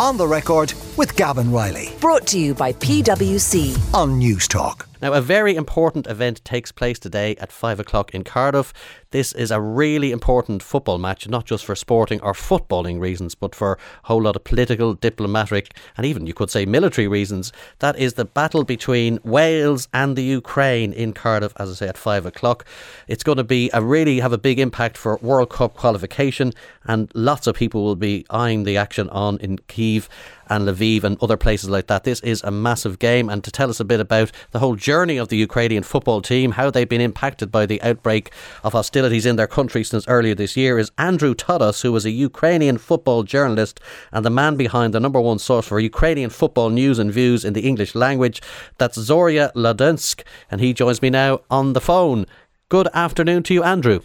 On 0.00 0.16
the 0.16 0.26
record 0.26 0.72
with 0.96 1.14
Gavin 1.14 1.52
Reilly 1.52 1.92
Brought 2.00 2.26
to 2.28 2.38
you 2.38 2.54
by 2.54 2.72
PwC. 2.72 3.76
on 3.92 4.18
Newstalk. 4.18 4.89
Now, 5.02 5.14
a 5.14 5.22
very 5.22 5.56
important 5.56 6.06
event 6.06 6.44
takes 6.44 6.72
place 6.72 6.98
today 6.98 7.34
at 7.36 7.50
5 7.50 7.80
o'clock 7.80 8.14
in 8.14 8.22
Cardiff. 8.22 8.74
This 9.12 9.32
is 9.32 9.50
a 9.50 9.60
really 9.60 10.12
important 10.12 10.62
football 10.62 10.98
match, 10.98 11.26
not 11.26 11.46
just 11.46 11.64
for 11.64 11.74
sporting 11.74 12.20
or 12.20 12.34
footballing 12.34 13.00
reasons, 13.00 13.34
but 13.34 13.54
for 13.54 13.78
a 14.04 14.06
whole 14.08 14.22
lot 14.22 14.36
of 14.36 14.44
political, 14.44 14.92
diplomatic, 14.92 15.74
and 15.96 16.04
even 16.04 16.26
you 16.26 16.34
could 16.34 16.50
say 16.50 16.66
military 16.66 17.08
reasons. 17.08 17.50
That 17.78 17.98
is 17.98 18.14
the 18.14 18.26
battle 18.26 18.62
between 18.62 19.18
Wales 19.24 19.88
and 19.94 20.16
the 20.16 20.22
Ukraine 20.22 20.92
in 20.92 21.14
Cardiff, 21.14 21.54
as 21.56 21.70
I 21.70 21.74
say, 21.74 21.88
at 21.88 21.96
5 21.96 22.26
o'clock. 22.26 22.66
It's 23.08 23.24
going 23.24 23.38
to 23.38 23.44
be 23.44 23.70
a 23.72 23.82
really 23.82 24.20
have 24.20 24.34
a 24.34 24.38
big 24.38 24.58
impact 24.58 24.98
for 24.98 25.16
World 25.22 25.48
Cup 25.48 25.74
qualification, 25.74 26.52
and 26.84 27.10
lots 27.14 27.46
of 27.46 27.56
people 27.56 27.84
will 27.84 27.96
be 27.96 28.26
eyeing 28.28 28.64
the 28.64 28.76
action 28.76 29.08
on 29.08 29.38
in 29.38 29.58
Kiev 29.66 30.10
and 30.50 30.68
Lviv 30.68 31.04
and 31.04 31.16
other 31.22 31.36
places 31.36 31.70
like 31.70 31.86
that. 31.86 32.04
This 32.04 32.20
is 32.20 32.42
a 32.42 32.50
massive 32.50 32.98
game. 32.98 33.30
And 33.30 33.42
to 33.44 33.50
tell 33.50 33.70
us 33.70 33.80
a 33.80 33.84
bit 33.84 34.00
about 34.00 34.32
the 34.50 34.58
whole 34.58 34.76
journey 34.76 35.16
of 35.16 35.28
the 35.28 35.36
Ukrainian 35.36 35.82
football 35.82 36.20
team, 36.20 36.52
how 36.52 36.70
they've 36.70 36.88
been 36.88 37.00
impacted 37.00 37.50
by 37.50 37.64
the 37.64 37.80
outbreak 37.82 38.32
of 38.64 38.72
hostilities 38.72 39.24
in 39.24 39.36
their 39.36 39.46
country 39.46 39.84
since 39.84 40.06
earlier 40.08 40.34
this 40.34 40.56
year, 40.56 40.78
is 40.78 40.90
Andrew 40.98 41.34
Todos, 41.34 41.82
who 41.82 41.94
is 41.96 42.04
a 42.04 42.10
Ukrainian 42.10 42.76
football 42.76 43.22
journalist 43.22 43.80
and 44.12 44.24
the 44.24 44.30
man 44.30 44.56
behind 44.56 44.92
the 44.92 45.00
number 45.00 45.20
one 45.20 45.38
source 45.38 45.68
for 45.68 45.78
Ukrainian 45.78 46.30
football 46.30 46.68
news 46.68 46.98
and 46.98 47.12
views 47.12 47.44
in 47.44 47.52
the 47.52 47.66
English 47.66 47.94
language. 47.94 48.42
That's 48.78 48.98
Zorya 48.98 49.52
Londonsk. 49.54 50.24
And 50.50 50.60
he 50.60 50.74
joins 50.74 51.00
me 51.00 51.10
now 51.10 51.40
on 51.50 51.72
the 51.72 51.80
phone. 51.80 52.26
Good 52.68 52.88
afternoon 52.92 53.44
to 53.44 53.54
you, 53.54 53.62
Andrew. 53.62 54.00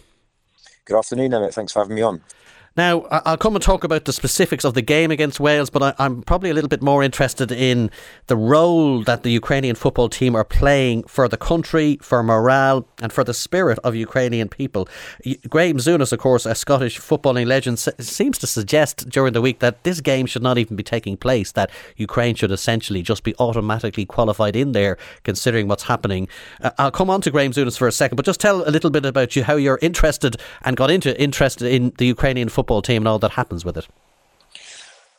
Good 0.84 0.98
afternoon, 0.98 1.34
Emmett. 1.34 1.54
Thanks 1.54 1.72
for 1.72 1.80
having 1.80 1.96
me 1.96 2.02
on. 2.02 2.22
Now, 2.76 3.06
I'll 3.10 3.38
come 3.38 3.56
and 3.56 3.62
talk 3.62 3.84
about 3.84 4.04
the 4.04 4.12
specifics 4.12 4.62
of 4.62 4.74
the 4.74 4.82
game 4.82 5.10
against 5.10 5.40
Wales, 5.40 5.70
but 5.70 5.82
I, 5.82 5.94
I'm 5.98 6.20
probably 6.22 6.50
a 6.50 6.54
little 6.54 6.68
bit 6.68 6.82
more 6.82 7.02
interested 7.02 7.50
in 7.50 7.90
the 8.26 8.36
role 8.36 9.02
that 9.04 9.22
the 9.22 9.30
Ukrainian 9.30 9.76
football 9.76 10.10
team 10.10 10.34
are 10.36 10.44
playing 10.44 11.04
for 11.04 11.26
the 11.26 11.38
country, 11.38 11.98
for 12.02 12.22
morale, 12.22 12.86
and 13.00 13.10
for 13.12 13.24
the 13.24 13.32
spirit 13.32 13.78
of 13.82 13.94
Ukrainian 13.94 14.50
people. 14.50 14.88
Graham 15.48 15.78
Souness, 15.78 16.12
of 16.12 16.18
course, 16.18 16.44
a 16.44 16.54
Scottish 16.54 16.98
footballing 16.98 17.46
legend, 17.46 17.78
seems 17.78 18.36
to 18.38 18.46
suggest 18.46 19.08
during 19.08 19.32
the 19.32 19.40
week 19.40 19.60
that 19.60 19.84
this 19.84 20.02
game 20.02 20.26
should 20.26 20.42
not 20.42 20.58
even 20.58 20.76
be 20.76 20.82
taking 20.82 21.16
place, 21.16 21.52
that 21.52 21.70
Ukraine 21.96 22.34
should 22.34 22.50
essentially 22.50 23.00
just 23.00 23.22
be 23.22 23.34
automatically 23.38 24.04
qualified 24.04 24.54
in 24.54 24.72
there, 24.72 24.98
considering 25.22 25.66
what's 25.66 25.84
happening. 25.84 26.28
Uh, 26.60 26.72
I'll 26.76 26.90
come 26.90 27.08
on 27.08 27.22
to 27.22 27.30
Graham 27.30 27.52
Souness 27.52 27.78
for 27.78 27.88
a 27.88 27.92
second, 27.92 28.16
but 28.16 28.26
just 28.26 28.40
tell 28.40 28.68
a 28.68 28.70
little 28.70 28.90
bit 28.90 29.06
about 29.06 29.34
you, 29.34 29.44
how 29.44 29.56
you're 29.56 29.78
interested 29.80 30.36
and 30.62 30.76
got 30.76 30.90
into 30.90 31.18
interested 31.18 31.68
in 31.68 31.94
the 31.96 32.04
Ukrainian 32.04 32.50
football 32.50 32.65
team 32.82 33.02
and 33.02 33.08
all 33.08 33.18
that 33.18 33.32
happens 33.32 33.64
with 33.64 33.76
it. 33.76 33.86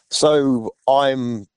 So, 0.09 0.71
I'm 0.87 1.47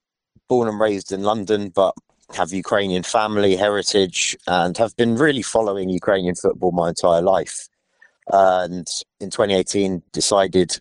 born 0.49 0.67
and 0.67 0.79
raised 0.79 1.11
in 1.11 1.23
London, 1.23 1.69
but 1.69 1.93
have 2.35 2.51
Ukrainian 2.51 3.03
family 3.03 3.55
heritage 3.55 4.37
and 4.47 4.77
have 4.77 4.95
been 4.97 5.15
really 5.15 5.41
following 5.41 5.89
Ukrainian 5.89 6.35
football 6.35 6.71
my 6.71 6.89
entire 6.89 7.21
life. 7.21 7.67
And 8.31 8.87
in 9.19 9.29
2018, 9.29 10.01
decided 10.11 10.79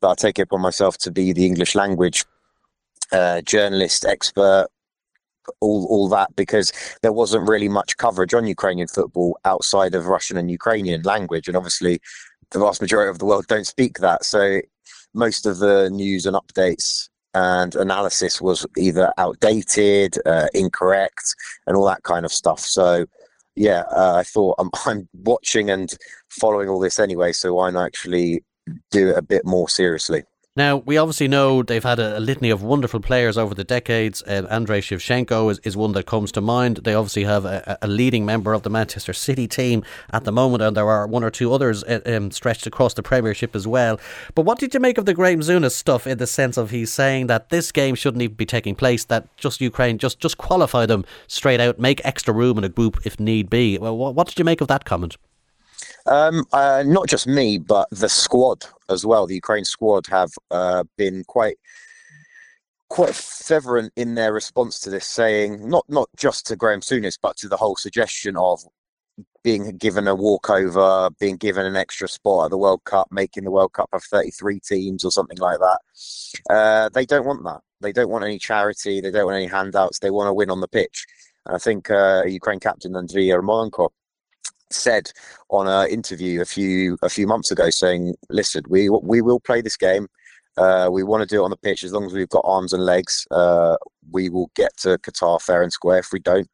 that 0.00 0.08
I'll 0.08 0.16
take 0.16 0.38
it 0.38 0.42
upon 0.42 0.60
myself 0.60 0.98
to 0.98 1.10
be 1.10 1.32
the 1.32 1.46
English 1.46 1.74
language 1.74 2.24
uh, 3.12 3.40
journalist, 3.42 4.04
expert, 4.04 4.68
all 5.60 5.86
all 5.86 6.08
that 6.08 6.34
because 6.36 6.72
there 7.02 7.12
wasn't 7.12 7.48
really 7.48 7.68
much 7.68 7.96
coverage 7.96 8.34
on 8.34 8.46
Ukrainian 8.46 8.88
football 8.88 9.38
outside 9.44 9.94
of 9.94 10.06
Russian 10.06 10.36
and 10.36 10.50
Ukrainian 10.50 11.02
language, 11.02 11.48
and 11.48 11.56
obviously 11.56 12.00
the 12.52 12.58
vast 12.58 12.80
majority 12.80 13.10
of 13.10 13.18
the 13.18 13.24
world 13.24 13.46
don't 13.48 13.66
speak 13.66 13.98
that. 13.98 14.24
So 14.24 14.60
most 15.14 15.46
of 15.46 15.58
the 15.58 15.90
news 15.90 16.26
and 16.26 16.36
updates 16.36 17.08
and 17.34 17.74
analysis 17.74 18.40
was 18.40 18.66
either 18.76 19.12
outdated, 19.18 20.18
uh, 20.26 20.48
incorrect, 20.54 21.34
and 21.66 21.76
all 21.76 21.86
that 21.86 22.02
kind 22.02 22.24
of 22.24 22.32
stuff. 22.32 22.60
So 22.60 23.06
yeah, 23.56 23.84
uh, 23.90 24.14
I 24.16 24.22
thought 24.22 24.56
I'm, 24.58 24.70
I'm 24.86 25.08
watching 25.14 25.70
and 25.70 25.96
following 26.28 26.68
all 26.68 26.80
this 26.80 26.98
anyway, 26.98 27.32
so 27.32 27.54
why 27.54 27.70
not 27.70 27.86
actually 27.86 28.44
do 28.90 29.10
it 29.10 29.18
a 29.18 29.22
bit 29.22 29.44
more 29.44 29.68
seriously? 29.68 30.24
Now, 30.54 30.76
we 30.76 30.98
obviously 30.98 31.28
know 31.28 31.62
they've 31.62 31.82
had 31.82 31.98
a, 31.98 32.18
a 32.18 32.20
litany 32.20 32.50
of 32.50 32.62
wonderful 32.62 33.00
players 33.00 33.38
over 33.38 33.54
the 33.54 33.64
decades. 33.64 34.22
Uh, 34.26 34.46
Andrei 34.50 34.82
Shevchenko 34.82 35.50
is, 35.50 35.58
is 35.60 35.78
one 35.78 35.92
that 35.92 36.04
comes 36.04 36.30
to 36.32 36.42
mind. 36.42 36.80
They 36.84 36.92
obviously 36.92 37.24
have 37.24 37.46
a, 37.46 37.78
a 37.80 37.88
leading 37.88 38.26
member 38.26 38.52
of 38.52 38.62
the 38.62 38.68
Manchester 38.68 39.14
City 39.14 39.48
team 39.48 39.82
at 40.12 40.24
the 40.24 40.32
moment, 40.32 40.62
and 40.62 40.76
there 40.76 40.90
are 40.90 41.06
one 41.06 41.24
or 41.24 41.30
two 41.30 41.54
others 41.54 41.82
uh, 41.84 42.00
um, 42.04 42.30
stretched 42.30 42.66
across 42.66 42.92
the 42.92 43.02
Premiership 43.02 43.56
as 43.56 43.66
well. 43.66 43.98
But 44.34 44.44
what 44.44 44.58
did 44.58 44.74
you 44.74 44.80
make 44.80 44.98
of 44.98 45.06
the 45.06 45.14
Graham 45.14 45.40
Souness 45.40 45.72
stuff 45.72 46.06
in 46.06 46.18
the 46.18 46.26
sense 46.26 46.58
of 46.58 46.68
he's 46.68 46.92
saying 46.92 47.28
that 47.28 47.48
this 47.48 47.72
game 47.72 47.94
shouldn't 47.94 48.20
even 48.20 48.36
be 48.36 48.44
taking 48.44 48.74
place, 48.74 49.06
that 49.06 49.34
just 49.38 49.62
Ukraine, 49.62 49.96
just, 49.96 50.20
just 50.20 50.36
qualify 50.36 50.84
them 50.84 51.06
straight 51.28 51.60
out, 51.60 51.78
make 51.78 52.02
extra 52.04 52.34
room 52.34 52.58
in 52.58 52.64
a 52.64 52.68
group 52.68 52.98
if 53.06 53.18
need 53.18 53.48
be? 53.48 53.78
Well, 53.78 53.96
what, 53.96 54.14
what 54.14 54.26
did 54.28 54.38
you 54.38 54.44
make 54.44 54.60
of 54.60 54.68
that 54.68 54.84
comment? 54.84 55.16
Um, 56.06 56.44
uh, 56.52 56.82
not 56.86 57.08
just 57.08 57.26
me, 57.26 57.58
but 57.58 57.88
the 57.90 58.08
squad 58.08 58.64
as 58.88 59.06
well. 59.06 59.26
The 59.26 59.34
Ukraine 59.34 59.64
squad 59.64 60.06
have 60.08 60.30
uh, 60.50 60.84
been 60.96 61.24
quite 61.24 61.58
quite 62.88 63.14
fervent 63.14 63.90
in 63.96 64.14
their 64.14 64.32
response 64.32 64.80
to 64.80 64.90
this, 64.90 65.06
saying 65.06 65.68
not 65.68 65.84
not 65.88 66.08
just 66.16 66.46
to 66.46 66.56
Graham 66.56 66.80
Souness, 66.80 67.18
but 67.20 67.36
to 67.38 67.48
the 67.48 67.56
whole 67.56 67.76
suggestion 67.76 68.36
of 68.36 68.60
being 69.42 69.76
given 69.76 70.06
a 70.08 70.14
walkover, 70.14 71.10
being 71.18 71.36
given 71.36 71.66
an 71.66 71.76
extra 71.76 72.08
spot 72.08 72.46
at 72.46 72.50
the 72.50 72.58
World 72.58 72.82
Cup, 72.84 73.08
making 73.10 73.44
the 73.44 73.50
World 73.50 73.72
Cup 73.72 73.88
of 73.92 74.02
33 74.04 74.60
teams 74.60 75.04
or 75.04 75.10
something 75.10 75.38
like 75.38 75.58
that. 75.58 75.78
Uh, 76.48 76.88
they 76.90 77.04
don't 77.04 77.26
want 77.26 77.42
that. 77.44 77.60
They 77.80 77.92
don't 77.92 78.08
want 78.08 78.24
any 78.24 78.38
charity. 78.38 79.00
They 79.00 79.10
don't 79.10 79.26
want 79.26 79.36
any 79.36 79.46
handouts. 79.46 79.98
They 79.98 80.10
want 80.10 80.28
to 80.28 80.34
win 80.34 80.50
on 80.50 80.60
the 80.60 80.68
pitch. 80.68 81.06
And 81.46 81.56
I 81.56 81.58
think 81.58 81.90
uh, 81.90 82.22
Ukraine 82.26 82.60
captain 82.60 82.92
Andriy 82.92 83.26
Yarmolenko 83.26 83.90
said 84.74 85.12
on 85.50 85.66
an 85.66 85.88
interview 85.88 86.40
a 86.40 86.44
few 86.44 86.98
a 87.02 87.08
few 87.08 87.26
months 87.26 87.50
ago, 87.50 87.70
saying, 87.70 88.14
"Listen, 88.30 88.62
we 88.68 88.88
we 88.88 89.20
will 89.20 89.40
play 89.40 89.60
this 89.60 89.76
game. 89.76 90.08
Uh, 90.56 90.88
we 90.92 91.02
want 91.02 91.22
to 91.22 91.26
do 91.26 91.40
it 91.40 91.44
on 91.44 91.50
the 91.50 91.56
pitch 91.56 91.82
as 91.82 91.92
long 91.92 92.04
as 92.04 92.12
we've 92.12 92.28
got 92.28 92.44
arms 92.44 92.72
and 92.72 92.84
legs. 92.84 93.26
Uh, 93.30 93.76
we 94.10 94.28
will 94.28 94.50
get 94.54 94.76
to 94.78 94.98
Qatar 94.98 95.40
fair 95.40 95.62
and 95.62 95.72
square. 95.72 95.98
If 95.98 96.12
we 96.12 96.18
don't, 96.20 96.48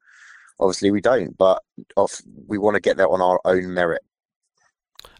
obviously 0.60 0.90
we 0.90 1.00
don't. 1.00 1.36
But 1.36 1.62
off, 1.96 2.20
we 2.46 2.58
want 2.58 2.74
to 2.74 2.80
get 2.80 2.96
there 2.96 3.08
on 3.08 3.20
our 3.20 3.40
own 3.44 3.74
merit." 3.74 4.02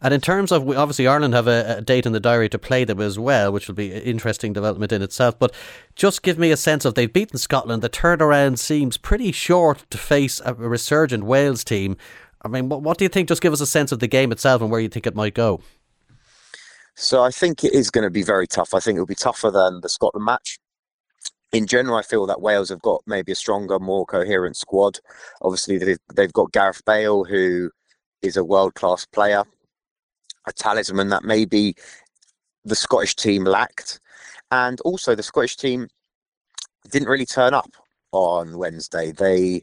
And 0.01 0.15
in 0.15 0.21
terms 0.21 0.53
of, 0.53 0.69
obviously, 0.69 1.07
Ireland 1.07 1.35
have 1.35 1.49
a, 1.49 1.77
a, 1.79 1.83
date 1.83 2.07
in 2.07 2.13
the 2.13 2.21
diary 2.21 2.49
to 2.51 2.59
play 2.59 2.85
them 2.85 3.01
as 3.01 3.19
well, 3.19 3.53
which 3.53 3.67
will 3.67 3.75
be 3.75 3.93
an 3.93 4.03
interesting 4.03 4.53
development 4.53 4.93
in 4.93 5.03
itself. 5.03 5.39
But 5.39 5.53
just 5.97 6.23
give 6.23 6.39
me 6.39 6.51
a 6.53 6.57
sense 6.57 6.85
of 6.85 6.95
they've 6.95 7.13
beaten 7.13 7.39
Scotland. 7.39 7.83
The 7.83 7.89
turnaround 7.89 8.59
seems 8.59 8.97
pretty 8.97 9.33
short 9.33 9.85
to 9.91 9.99
face 9.99 10.41
a 10.45 10.55
resurgent 10.55 11.25
Wales 11.25 11.65
team. 11.65 11.97
I 12.43 12.49
mean, 12.49 12.69
what, 12.69 12.83
what 12.83 12.99
do 12.99 13.05
you 13.05 13.09
think? 13.09 13.29
Just 13.29 13.43
give 13.43 13.53
us 13.53 13.61
a 13.61 13.67
sense 13.67 13.93
of 13.93 13.99
the 13.99 14.07
game 14.07 14.33
itself 14.33 14.63
and 14.63 14.71
where 14.71 14.81
you 14.81 14.89
think 14.89 15.07
it 15.07 15.15
might 15.15 15.35
go. 15.35 15.61
So 16.95 17.23
I 17.23 17.31
think 17.31 17.63
it 17.63 17.73
is 17.75 17.91
going 17.91 18.05
to 18.05 18.11
be 18.11 18.23
very 18.23 18.47
tough. 18.47 18.75
I 18.75 18.81
think 18.81 18.97
it'll 18.97 19.07
be 19.07 19.15
tougher 19.15 19.51
than 19.51 19.81
the 19.81 19.89
Scotland 19.89 20.25
match. 20.25 20.59
In 21.53 21.67
general, 21.67 21.97
I 21.97 22.03
feel 22.03 22.27
that 22.27 22.43
Wales 22.43 22.69
have 22.69 22.83
got 22.83 23.03
maybe 23.07 23.33
a 23.33 23.37
stronger, 23.37 23.79
more 23.79 24.05
coherent 24.05 24.57
squad. 24.57 24.99
Obviously, 25.41 25.79
they've, 25.79 25.99
they've 26.15 26.33
got 26.33 26.53
Gareth 26.53 26.85
Bale, 26.85 27.25
who 27.25 27.71
is 28.21 28.37
a 28.37 28.45
world 28.45 28.75
class 28.75 29.07
player, 29.07 29.45
a 30.47 30.53
talisman 30.53 31.09
that 31.09 31.25
maybe 31.25 31.75
the 32.65 32.75
Scottish 32.75 33.15
team 33.15 33.45
lacked. 33.45 34.01
And 34.51 34.81
also, 34.81 35.15
the 35.15 35.23
Scottish 35.23 35.57
team 35.57 35.89
didn't 36.91 37.09
really 37.09 37.27
turn 37.27 37.55
up 37.55 37.71
on 38.13 38.59
Wednesday. 38.59 39.13
They, 39.13 39.63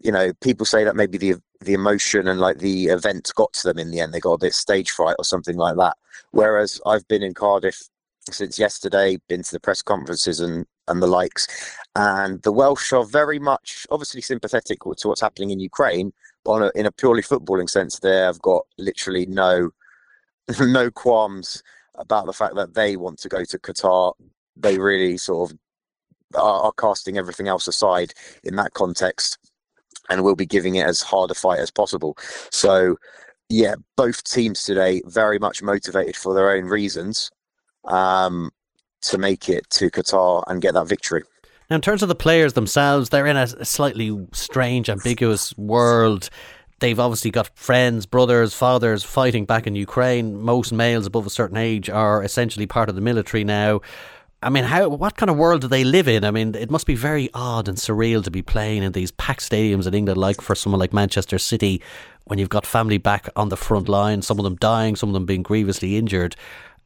you 0.00 0.10
know, 0.10 0.32
people 0.40 0.66
say 0.66 0.84
that 0.84 0.96
maybe 0.96 1.18
the 1.18 1.34
the 1.60 1.74
emotion 1.74 2.26
and 2.26 2.40
like 2.40 2.58
the 2.58 2.86
event 2.86 3.30
got 3.34 3.52
to 3.52 3.68
them 3.68 3.78
in 3.78 3.90
the 3.90 4.00
end. 4.00 4.14
They 4.14 4.20
got 4.20 4.32
a 4.32 4.38
bit 4.38 4.54
stage 4.54 4.90
fright 4.90 5.16
or 5.18 5.24
something 5.24 5.56
like 5.56 5.76
that. 5.76 5.96
Whereas 6.30 6.80
I've 6.86 7.06
been 7.06 7.22
in 7.22 7.34
Cardiff 7.34 7.82
since 8.30 8.58
yesterday, 8.58 9.18
been 9.28 9.42
to 9.42 9.52
the 9.52 9.60
press 9.60 9.82
conferences 9.82 10.40
and 10.40 10.66
and 10.88 11.02
the 11.02 11.06
likes, 11.06 11.46
and 11.94 12.42
the 12.42 12.52
Welsh 12.52 12.92
are 12.92 13.04
very 13.04 13.38
much 13.38 13.86
obviously 13.90 14.20
sympathetic 14.20 14.80
to 14.80 15.08
what's 15.08 15.20
happening 15.20 15.50
in 15.50 15.60
Ukraine, 15.60 16.12
but 16.44 16.52
on 16.52 16.62
a, 16.64 16.70
in 16.74 16.86
a 16.86 16.92
purely 16.92 17.22
footballing 17.22 17.70
sense, 17.70 17.98
they 17.98 18.16
have 18.16 18.40
got 18.42 18.62
literally 18.78 19.26
no 19.26 19.70
no 20.60 20.90
qualms 20.90 21.62
about 21.96 22.26
the 22.26 22.32
fact 22.32 22.54
that 22.54 22.74
they 22.74 22.96
want 22.96 23.18
to 23.20 23.28
go 23.28 23.44
to 23.44 23.58
Qatar. 23.58 24.14
They 24.56 24.78
really 24.78 25.18
sort 25.18 25.50
of 25.50 25.58
are, 26.34 26.62
are 26.64 26.72
casting 26.72 27.18
everything 27.18 27.48
else 27.48 27.68
aside 27.68 28.14
in 28.42 28.56
that 28.56 28.72
context 28.72 29.38
and 30.10 30.22
we'll 30.22 30.36
be 30.36 30.46
giving 30.46 30.74
it 30.74 30.86
as 30.86 31.00
hard 31.00 31.30
a 31.30 31.34
fight 31.34 31.60
as 31.60 31.70
possible. 31.70 32.16
So, 32.50 32.96
yeah, 33.48 33.76
both 33.96 34.22
teams 34.24 34.64
today 34.64 35.02
very 35.06 35.38
much 35.38 35.62
motivated 35.62 36.16
for 36.16 36.34
their 36.34 36.50
own 36.50 36.64
reasons 36.64 37.30
um, 37.84 38.50
to 39.02 39.18
make 39.18 39.48
it 39.48 39.68
to 39.70 39.90
Qatar 39.90 40.44
and 40.46 40.60
get 40.60 40.74
that 40.74 40.88
victory. 40.88 41.22
Now, 41.70 41.76
in 41.76 41.82
terms 41.82 42.02
of 42.02 42.08
the 42.08 42.16
players 42.16 42.54
themselves, 42.54 43.10
they're 43.10 43.26
in 43.26 43.36
a 43.36 43.64
slightly 43.64 44.26
strange, 44.32 44.90
ambiguous 44.90 45.56
world. 45.56 46.28
They've 46.80 46.98
obviously 46.98 47.30
got 47.30 47.56
friends, 47.56 48.06
brothers, 48.06 48.54
fathers 48.54 49.04
fighting 49.04 49.44
back 49.44 49.66
in 49.66 49.76
Ukraine. 49.76 50.40
Most 50.40 50.72
males 50.72 51.06
above 51.06 51.26
a 51.26 51.30
certain 51.30 51.56
age 51.56 51.88
are 51.88 52.24
essentially 52.24 52.66
part 52.66 52.88
of 52.88 52.96
the 52.96 53.00
military 53.00 53.44
now. 53.44 53.82
I 54.42 54.48
mean, 54.48 54.64
how 54.64 54.88
what 54.88 55.16
kind 55.16 55.28
of 55.28 55.36
world 55.36 55.60
do 55.60 55.68
they 55.68 55.84
live 55.84 56.08
in? 56.08 56.24
I 56.24 56.30
mean, 56.30 56.54
it 56.54 56.70
must 56.70 56.86
be 56.86 56.94
very 56.94 57.28
odd 57.34 57.68
and 57.68 57.76
surreal 57.76 58.24
to 58.24 58.30
be 58.30 58.40
playing 58.40 58.82
in 58.82 58.92
these 58.92 59.10
packed 59.10 59.42
stadiums 59.42 59.86
in 59.86 59.92
England, 59.92 60.18
like 60.18 60.40
for 60.40 60.54
someone 60.54 60.80
like 60.80 60.94
Manchester 60.94 61.38
City, 61.38 61.82
when 62.24 62.38
you've 62.38 62.48
got 62.48 62.64
family 62.64 62.96
back 62.96 63.28
on 63.36 63.50
the 63.50 63.56
front 63.56 63.88
line, 63.88 64.22
some 64.22 64.38
of 64.38 64.44
them 64.44 64.56
dying, 64.56 64.96
some 64.96 65.10
of 65.10 65.12
them 65.12 65.26
being 65.26 65.42
grievously 65.42 65.98
injured. 65.98 66.36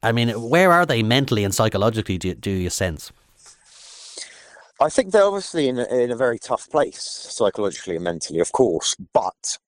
I 0.02 0.10
mean, 0.10 0.30
where 0.30 0.72
are 0.72 0.84
they 0.84 1.02
mentally 1.02 1.44
and 1.44 1.54
psychologically? 1.54 2.18
Do, 2.18 2.34
do 2.34 2.50
you 2.50 2.70
sense? 2.70 3.12
I 4.80 4.90
think 4.90 5.12
they're 5.12 5.24
obviously 5.24 5.68
in 5.68 5.78
a, 5.78 5.84
in 5.84 6.10
a 6.10 6.16
very 6.16 6.40
tough 6.40 6.68
place 6.68 7.00
psychologically 7.00 7.94
and 7.94 8.04
mentally, 8.04 8.40
of 8.40 8.50
course. 8.50 8.96
But 9.12 9.58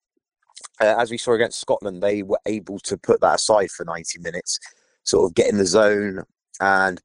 uh, 0.81 0.95
as 0.99 1.09
we 1.09 1.17
saw 1.17 1.33
against 1.33 1.61
Scotland, 1.61 2.03
they 2.03 2.21
were 2.21 2.39
able 2.45 2.79
to 2.79 2.97
put 2.97 3.21
that 3.21 3.35
aside 3.35 3.71
for 3.71 3.85
90 3.85 4.19
minutes, 4.19 4.59
sort 5.05 5.29
of 5.29 5.35
get 5.35 5.49
in 5.49 5.57
the 5.57 5.65
zone 5.65 6.23
and 6.59 7.01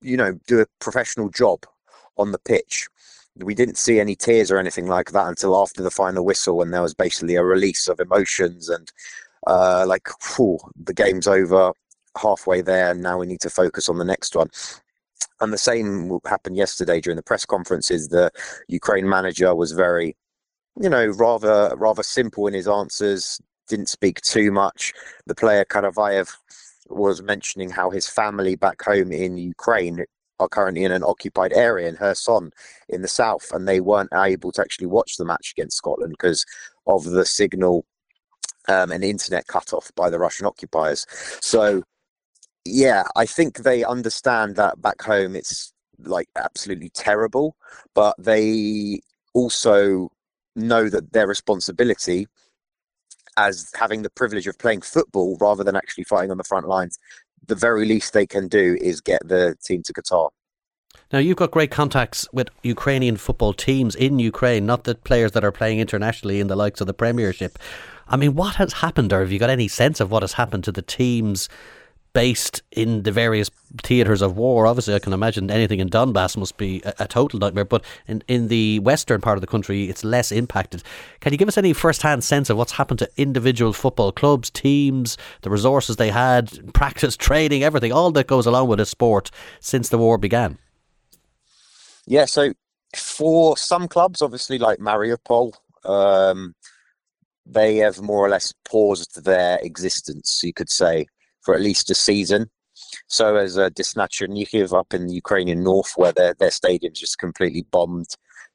you 0.00 0.16
know, 0.16 0.38
do 0.46 0.60
a 0.60 0.66
professional 0.80 1.28
job 1.28 1.64
on 2.16 2.32
the 2.32 2.38
pitch. 2.38 2.88
We 3.36 3.54
didn't 3.54 3.76
see 3.76 4.00
any 4.00 4.16
tears 4.16 4.50
or 4.50 4.58
anything 4.58 4.86
like 4.86 5.12
that 5.12 5.26
until 5.26 5.60
after 5.60 5.82
the 5.82 5.90
final 5.90 6.24
whistle, 6.24 6.62
and 6.62 6.72
there 6.72 6.82
was 6.82 6.94
basically 6.94 7.36
a 7.36 7.44
release 7.44 7.88
of 7.88 8.00
emotions 8.00 8.68
and 8.68 8.90
uh, 9.46 9.84
like, 9.86 10.08
whew, 10.36 10.58
the 10.82 10.94
game's 10.94 11.26
over 11.26 11.72
halfway 12.20 12.62
there, 12.62 12.90
and 12.90 13.02
now 13.02 13.18
we 13.18 13.26
need 13.26 13.40
to 13.40 13.50
focus 13.50 13.88
on 13.88 13.98
the 13.98 14.04
next 14.04 14.34
one. 14.34 14.50
And 15.40 15.52
the 15.52 15.58
same 15.58 16.18
happened 16.24 16.56
yesterday 16.56 17.00
during 17.00 17.16
the 17.16 17.22
press 17.22 17.44
conferences. 17.44 18.08
The 18.08 18.30
Ukraine 18.68 19.08
manager 19.08 19.54
was 19.54 19.72
very, 19.72 20.16
you 20.80 20.88
know, 20.88 21.06
rather 21.08 21.74
rather 21.76 22.02
simple 22.02 22.46
in 22.46 22.54
his 22.54 22.68
answers. 22.68 23.40
Didn't 23.68 23.88
speak 23.88 24.20
too 24.22 24.50
much. 24.50 24.92
The 25.26 25.34
player 25.34 25.64
Karavayev 25.64 26.34
was 26.88 27.22
mentioning 27.22 27.70
how 27.70 27.90
his 27.90 28.08
family 28.08 28.56
back 28.56 28.82
home 28.82 29.12
in 29.12 29.36
Ukraine 29.36 30.04
are 30.38 30.48
currently 30.48 30.84
in 30.84 30.92
an 30.92 31.02
occupied 31.02 31.52
area 31.52 31.88
in 31.88 31.96
Kherson 31.96 32.50
in 32.88 33.02
the 33.02 33.08
south, 33.08 33.50
and 33.52 33.66
they 33.66 33.80
weren't 33.80 34.12
able 34.14 34.52
to 34.52 34.60
actually 34.60 34.86
watch 34.86 35.16
the 35.16 35.24
match 35.24 35.52
against 35.56 35.76
Scotland 35.76 36.12
because 36.12 36.44
of 36.86 37.04
the 37.04 37.24
signal 37.24 37.84
um, 38.68 38.90
and 38.92 39.04
internet 39.04 39.46
cut 39.46 39.72
off 39.72 39.90
by 39.94 40.10
the 40.10 40.18
Russian 40.18 40.46
occupiers. 40.46 41.06
So, 41.40 41.82
yeah, 42.64 43.04
I 43.14 43.26
think 43.26 43.58
they 43.58 43.84
understand 43.84 44.56
that 44.56 44.80
back 44.82 45.00
home 45.02 45.36
it's 45.36 45.72
like 45.98 46.28
absolutely 46.36 46.90
terrible, 46.90 47.56
but 47.94 48.14
they 48.18 49.00
also 49.34 50.10
know 50.54 50.88
that 50.88 51.12
their 51.12 51.26
responsibility 51.26 52.26
as 53.36 53.70
having 53.74 54.02
the 54.02 54.10
privilege 54.10 54.46
of 54.46 54.58
playing 54.58 54.82
football 54.82 55.36
rather 55.40 55.64
than 55.64 55.76
actually 55.76 56.04
fighting 56.04 56.30
on 56.30 56.38
the 56.38 56.44
front 56.44 56.68
lines, 56.68 56.98
the 57.46 57.54
very 57.54 57.86
least 57.86 58.12
they 58.12 58.26
can 58.26 58.48
do 58.48 58.76
is 58.80 59.00
get 59.00 59.26
the 59.26 59.56
team 59.64 59.82
to 59.84 59.92
Qatar. 59.92 60.30
Now 61.12 61.18
you've 61.20 61.36
got 61.36 61.50
great 61.50 61.70
contacts 61.70 62.26
with 62.32 62.48
Ukrainian 62.62 63.16
football 63.16 63.52
teams 63.52 63.94
in 63.94 64.18
Ukraine, 64.18 64.66
not 64.66 64.84
the 64.84 64.94
players 64.94 65.32
that 65.32 65.44
are 65.44 65.52
playing 65.52 65.78
internationally 65.78 66.40
in 66.40 66.48
the 66.48 66.56
likes 66.56 66.80
of 66.80 66.86
the 66.86 66.94
Premiership. 66.94 67.58
I 68.08 68.16
mean, 68.16 68.34
what 68.34 68.56
has 68.56 68.72
happened, 68.74 69.12
or 69.12 69.20
have 69.20 69.30
you 69.30 69.38
got 69.38 69.50
any 69.50 69.68
sense 69.68 70.00
of 70.00 70.10
what 70.10 70.22
has 70.22 70.34
happened 70.34 70.64
to 70.64 70.72
the 70.72 70.82
teams 70.82 71.48
based 72.16 72.62
in 72.72 73.02
the 73.02 73.12
various 73.12 73.50
theatres 73.82 74.22
of 74.22 74.38
war. 74.38 74.66
Obviously, 74.66 74.94
I 74.94 74.98
can 74.98 75.12
imagine 75.12 75.50
anything 75.50 75.80
in 75.80 75.90
Donbass 75.90 76.34
must 76.34 76.56
be 76.56 76.80
a, 76.82 76.94
a, 77.00 77.06
total 77.06 77.38
nightmare, 77.38 77.66
but 77.66 77.84
in, 78.08 78.22
in 78.26 78.48
the 78.48 78.78
western 78.78 79.20
part 79.20 79.36
of 79.36 79.42
the 79.42 79.46
country, 79.46 79.90
it's 79.90 80.02
less 80.02 80.32
impacted. 80.32 80.82
Can 81.20 81.34
you 81.34 81.36
give 81.36 81.46
us 81.46 81.58
any 81.58 81.74
first 81.74 82.00
hand 82.00 82.24
sense 82.24 82.48
of 82.48 82.56
what's 82.56 82.72
happened 82.72 83.00
to 83.00 83.10
individual 83.18 83.74
football 83.74 84.12
clubs, 84.12 84.48
teams, 84.48 85.18
the 85.42 85.50
resources 85.50 85.96
they 85.96 86.08
had, 86.08 86.72
practice, 86.72 87.18
training, 87.18 87.62
everything, 87.62 87.92
all 87.92 88.10
that 88.12 88.26
goes 88.26 88.46
along 88.46 88.68
with 88.68 88.80
a 88.80 88.86
sport 88.86 89.30
since 89.60 89.90
the 89.90 89.98
war 89.98 90.16
began? 90.16 90.56
Yeah, 92.06 92.24
so 92.24 92.54
for 92.96 93.58
some 93.58 93.88
clubs, 93.88 94.22
obviously 94.22 94.56
like 94.56 94.78
Mariupol, 94.78 95.52
um, 95.84 96.54
they 97.44 97.76
have 97.76 98.00
more 98.00 98.24
or 98.24 98.30
less 98.30 98.54
paused 98.64 99.22
their 99.22 99.58
existence, 99.60 100.40
you 100.42 100.54
could 100.54 100.70
say 100.70 101.04
for 101.46 101.54
at 101.54 101.62
least 101.62 101.90
a 101.90 101.94
season. 101.94 102.50
So 103.06 103.36
as 103.36 103.56
a 103.56 103.70
Desna 103.70 104.72
up 104.72 104.92
in 104.92 105.06
the 105.06 105.14
Ukrainian 105.14 105.62
north, 105.62 105.92
where 105.96 106.12
their 106.12 106.34
their 106.34 106.50
stadium's 106.50 107.00
just 107.00 107.18
completely 107.18 107.62
bombed, 107.70 108.08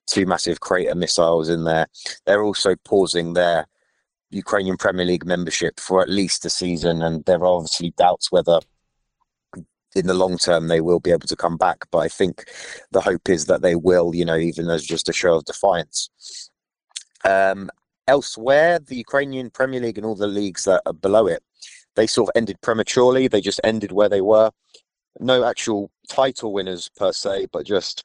two 0.06 0.26
massive 0.28 0.60
crater 0.60 0.94
missiles 0.94 1.50
in 1.50 1.64
there. 1.64 1.88
They're 2.26 2.44
also 2.44 2.76
pausing 2.84 3.34
their 3.34 3.66
Ukrainian 4.30 4.78
Premier 4.78 5.06
League 5.06 5.26
membership 5.26 5.80
for 5.80 6.02
at 6.02 6.10
least 6.10 6.46
a 6.46 6.50
season, 6.50 7.02
and 7.02 7.26
there 7.26 7.40
are 7.40 7.46
obviously 7.46 7.94
doubts 7.98 8.32
whether 8.32 8.60
in 9.96 10.08
the 10.08 10.14
long 10.14 10.38
term 10.38 10.68
they 10.68 10.82
will 10.82 11.00
be 11.00 11.12
able 11.12 11.28
to 11.28 11.36
come 11.36 11.58
back. 11.58 11.88
But 11.92 12.00
I 12.00 12.10
think 12.10 12.46
the 12.92 13.02
hope 13.02 13.30
is 13.30 13.46
that 13.46 13.62
they 13.62 13.76
will, 13.76 14.14
you 14.14 14.26
know, 14.26 14.38
even 14.38 14.70
as 14.70 14.84
just 14.84 15.10
a 15.10 15.14
show 15.14 15.36
of 15.38 15.46
defiance. 15.46 16.10
Um, 17.24 17.70
elsewhere, 18.08 18.80
the 18.80 18.98
Ukrainian 18.98 19.50
Premier 19.50 19.80
League 19.80 19.98
and 19.98 20.06
all 20.06 20.16
the 20.16 20.28
leagues 20.28 20.66
that 20.66 20.82
are 20.86 20.94
below 20.94 21.28
it 21.28 21.42
they 21.96 22.08
sort 22.08 22.30
of 22.30 22.34
ended 22.36 22.60
prematurely. 22.62 23.28
They 23.28 23.42
just 23.42 23.62
ended 23.64 23.92
where 23.92 24.10
they 24.10 24.22
were. 24.22 24.52
No 25.20 25.44
actual 25.44 25.92
title 26.10 26.54
winners 26.54 26.90
per 26.96 27.12
se, 27.12 27.48
but 27.52 27.66
just 27.66 28.04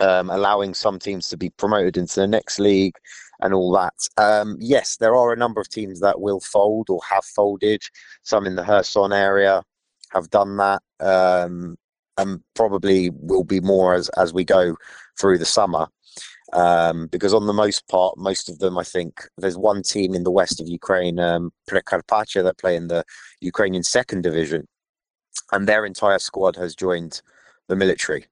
um, 0.00 0.30
allowing 0.30 0.74
some 0.74 0.98
teams 0.98 1.28
to 1.28 1.36
be 1.36 1.50
promoted 1.50 1.96
into 1.96 2.20
the 2.20 2.26
next 2.26 2.58
league 2.58 2.94
and 3.40 3.52
all 3.52 3.72
that. 3.72 3.94
Um, 4.16 4.56
yes, 4.60 4.96
there 4.96 5.14
are 5.14 5.32
a 5.32 5.36
number 5.36 5.60
of 5.60 5.68
teams 5.68 6.00
that 6.00 6.20
will 6.20 6.40
fold 6.40 6.88
or 6.90 7.00
have 7.10 7.24
folded. 7.24 7.82
Some 8.22 8.46
in 8.46 8.56
the 8.56 8.62
Kherson 8.62 9.12
area 9.12 9.62
have 10.10 10.30
done 10.30 10.56
that, 10.58 10.82
um, 11.00 11.76
and 12.18 12.40
probably 12.54 13.10
will 13.10 13.44
be 13.44 13.60
more 13.60 13.94
as 13.94 14.08
as 14.10 14.32
we 14.32 14.44
go 14.44 14.76
through 15.18 15.38
the 15.38 15.44
summer 15.44 15.88
um, 16.52 17.08
because 17.08 17.34
on 17.34 17.46
the 17.46 17.52
most 17.52 17.88
part, 17.88 18.16
most 18.16 18.48
of 18.48 18.58
them, 18.58 18.78
I 18.78 18.84
think, 18.84 19.28
there's 19.36 19.58
one 19.58 19.82
team 19.82 20.14
in 20.14 20.24
the 20.24 20.30
west 20.30 20.60
of 20.60 20.68
Ukraine, 20.68 21.18
um, 21.18 21.52
Prykarpattia, 21.68 22.42
that 22.44 22.58
play 22.58 22.76
in 22.76 22.88
the 22.88 23.04
Ukrainian 23.40 23.82
second 23.82 24.22
division, 24.22 24.66
and 25.52 25.66
their 25.66 25.84
entire 25.84 26.18
squad 26.18 26.56
has 26.56 26.74
joined 26.74 27.20
the 27.68 27.76
military. 27.76 28.26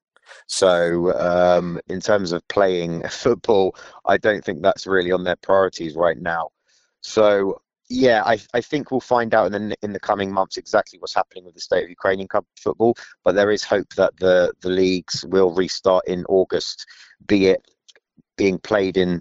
So, 0.46 1.12
um, 1.18 1.80
in 1.88 2.00
terms 2.00 2.32
of 2.32 2.46
playing 2.48 3.02
football, 3.08 3.76
I 4.06 4.16
don't 4.16 4.44
think 4.44 4.62
that's 4.62 4.86
really 4.86 5.12
on 5.12 5.24
their 5.24 5.36
priorities 5.36 5.96
right 5.96 6.18
now. 6.18 6.50
So, 7.00 7.60
yeah, 7.90 8.22
I, 8.24 8.38
I 8.54 8.60
think 8.60 8.90
we'll 8.90 9.00
find 9.00 9.34
out 9.34 9.52
in 9.52 9.68
the, 9.68 9.76
in 9.82 9.92
the 9.92 10.00
coming 10.00 10.32
months 10.32 10.56
exactly 10.56 10.98
what's 10.98 11.14
happening 11.14 11.44
with 11.44 11.54
the 11.54 11.60
state 11.60 11.84
of 11.84 11.90
Ukrainian 11.90 12.28
club 12.28 12.46
football. 12.56 12.96
But 13.24 13.34
there 13.34 13.50
is 13.50 13.62
hope 13.62 13.92
that 13.96 14.16
the, 14.18 14.54
the 14.62 14.70
leagues 14.70 15.24
will 15.28 15.52
restart 15.52 16.06
in 16.08 16.24
August, 16.28 16.86
be 17.26 17.48
it 17.48 17.62
being 18.36 18.58
played 18.58 18.96
in 18.96 19.20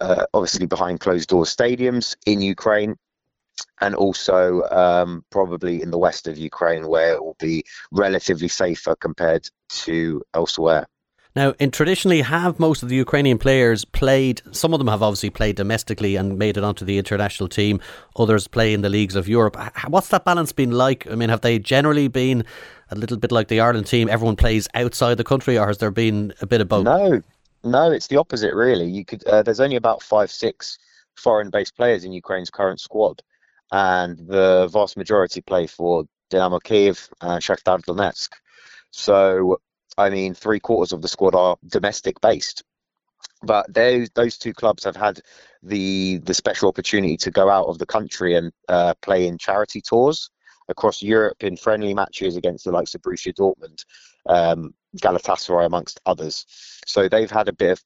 uh, 0.00 0.24
obviously 0.34 0.66
behind 0.66 1.00
closed 1.00 1.28
doors 1.28 1.54
stadiums 1.54 2.16
in 2.26 2.40
Ukraine 2.40 2.96
and 3.80 3.94
also 3.94 4.62
um, 4.70 5.24
probably 5.30 5.82
in 5.82 5.90
the 5.90 5.98
west 5.98 6.28
of 6.28 6.38
Ukraine 6.38 6.86
where 6.86 7.14
it 7.14 7.24
will 7.24 7.36
be 7.40 7.64
relatively 7.90 8.48
safer 8.48 8.94
compared 8.94 9.48
to 9.68 10.22
elsewhere. 10.34 10.86
Now, 11.36 11.54
in 11.60 11.70
traditionally, 11.70 12.22
have 12.22 12.58
most 12.58 12.82
of 12.82 12.88
the 12.88 12.96
Ukrainian 12.96 13.38
players 13.38 13.84
played? 13.84 14.42
Some 14.50 14.72
of 14.72 14.78
them 14.80 14.88
have 14.88 15.02
obviously 15.02 15.30
played 15.30 15.56
domestically 15.56 16.16
and 16.16 16.38
made 16.38 16.56
it 16.56 16.64
onto 16.64 16.84
the 16.84 16.98
international 16.98 17.48
team. 17.48 17.80
Others 18.16 18.48
play 18.48 18.72
in 18.74 18.80
the 18.80 18.88
leagues 18.88 19.14
of 19.14 19.28
Europe. 19.28 19.56
What's 19.86 20.08
that 20.08 20.24
balance 20.24 20.52
been 20.52 20.72
like? 20.72 21.06
I 21.08 21.14
mean, 21.14 21.28
have 21.28 21.42
they 21.42 21.58
generally 21.60 22.08
been 22.08 22.44
a 22.90 22.96
little 22.96 23.18
bit 23.18 23.30
like 23.30 23.48
the 23.48 23.60
Ireland 23.60 23.86
team? 23.86 24.08
Everyone 24.08 24.36
plays 24.36 24.66
outside 24.74 25.16
the 25.16 25.22
country, 25.22 25.58
or 25.58 25.68
has 25.68 25.78
there 25.78 25.92
been 25.92 26.32
a 26.40 26.46
bit 26.46 26.60
of 26.60 26.68
both? 26.68 26.84
No, 26.84 27.22
no, 27.64 27.90
it's 27.90 28.06
the 28.06 28.16
opposite, 28.16 28.54
really. 28.54 28.86
You 28.86 29.04
could. 29.04 29.26
Uh, 29.26 29.42
there's 29.42 29.60
only 29.60 29.76
about 29.76 30.02
five, 30.02 30.30
six 30.30 30.78
foreign-based 31.16 31.76
players 31.76 32.04
in 32.04 32.12
Ukraine's 32.12 32.50
current 32.50 32.80
squad, 32.80 33.22
and 33.72 34.18
the 34.18 34.68
vast 34.72 34.96
majority 34.96 35.40
play 35.40 35.66
for 35.66 36.04
Dynamo 36.30 36.58
Kiev 36.58 37.08
and 37.20 37.42
Shakhtar 37.42 37.82
Donetsk. 37.84 38.30
So, 38.90 39.60
I 39.96 40.10
mean, 40.10 40.34
three 40.34 40.60
quarters 40.60 40.92
of 40.92 41.02
the 41.02 41.08
squad 41.08 41.34
are 41.34 41.56
domestic-based. 41.66 42.62
But 43.42 43.72
those 43.72 44.08
those 44.14 44.36
two 44.38 44.52
clubs 44.52 44.84
have 44.84 44.96
had 44.96 45.20
the 45.62 46.18
the 46.18 46.34
special 46.34 46.68
opportunity 46.68 47.16
to 47.18 47.30
go 47.30 47.48
out 47.48 47.66
of 47.66 47.78
the 47.78 47.86
country 47.86 48.34
and 48.34 48.52
uh, 48.68 48.94
play 49.02 49.26
in 49.26 49.38
charity 49.38 49.80
tours 49.80 50.30
across 50.68 51.02
Europe 51.02 51.42
in 51.42 51.56
friendly 51.56 51.94
matches 51.94 52.36
against 52.36 52.64
the 52.64 52.72
likes 52.72 52.94
of 52.94 53.02
Borussia 53.02 53.32
Dortmund, 53.32 53.84
um, 54.26 54.74
Galatasaray, 54.96 55.66
amongst 55.66 56.00
others. 56.06 56.46
So 56.86 57.08
they've 57.08 57.30
had 57.30 57.48
a 57.48 57.52
bit 57.52 57.72
of 57.72 57.84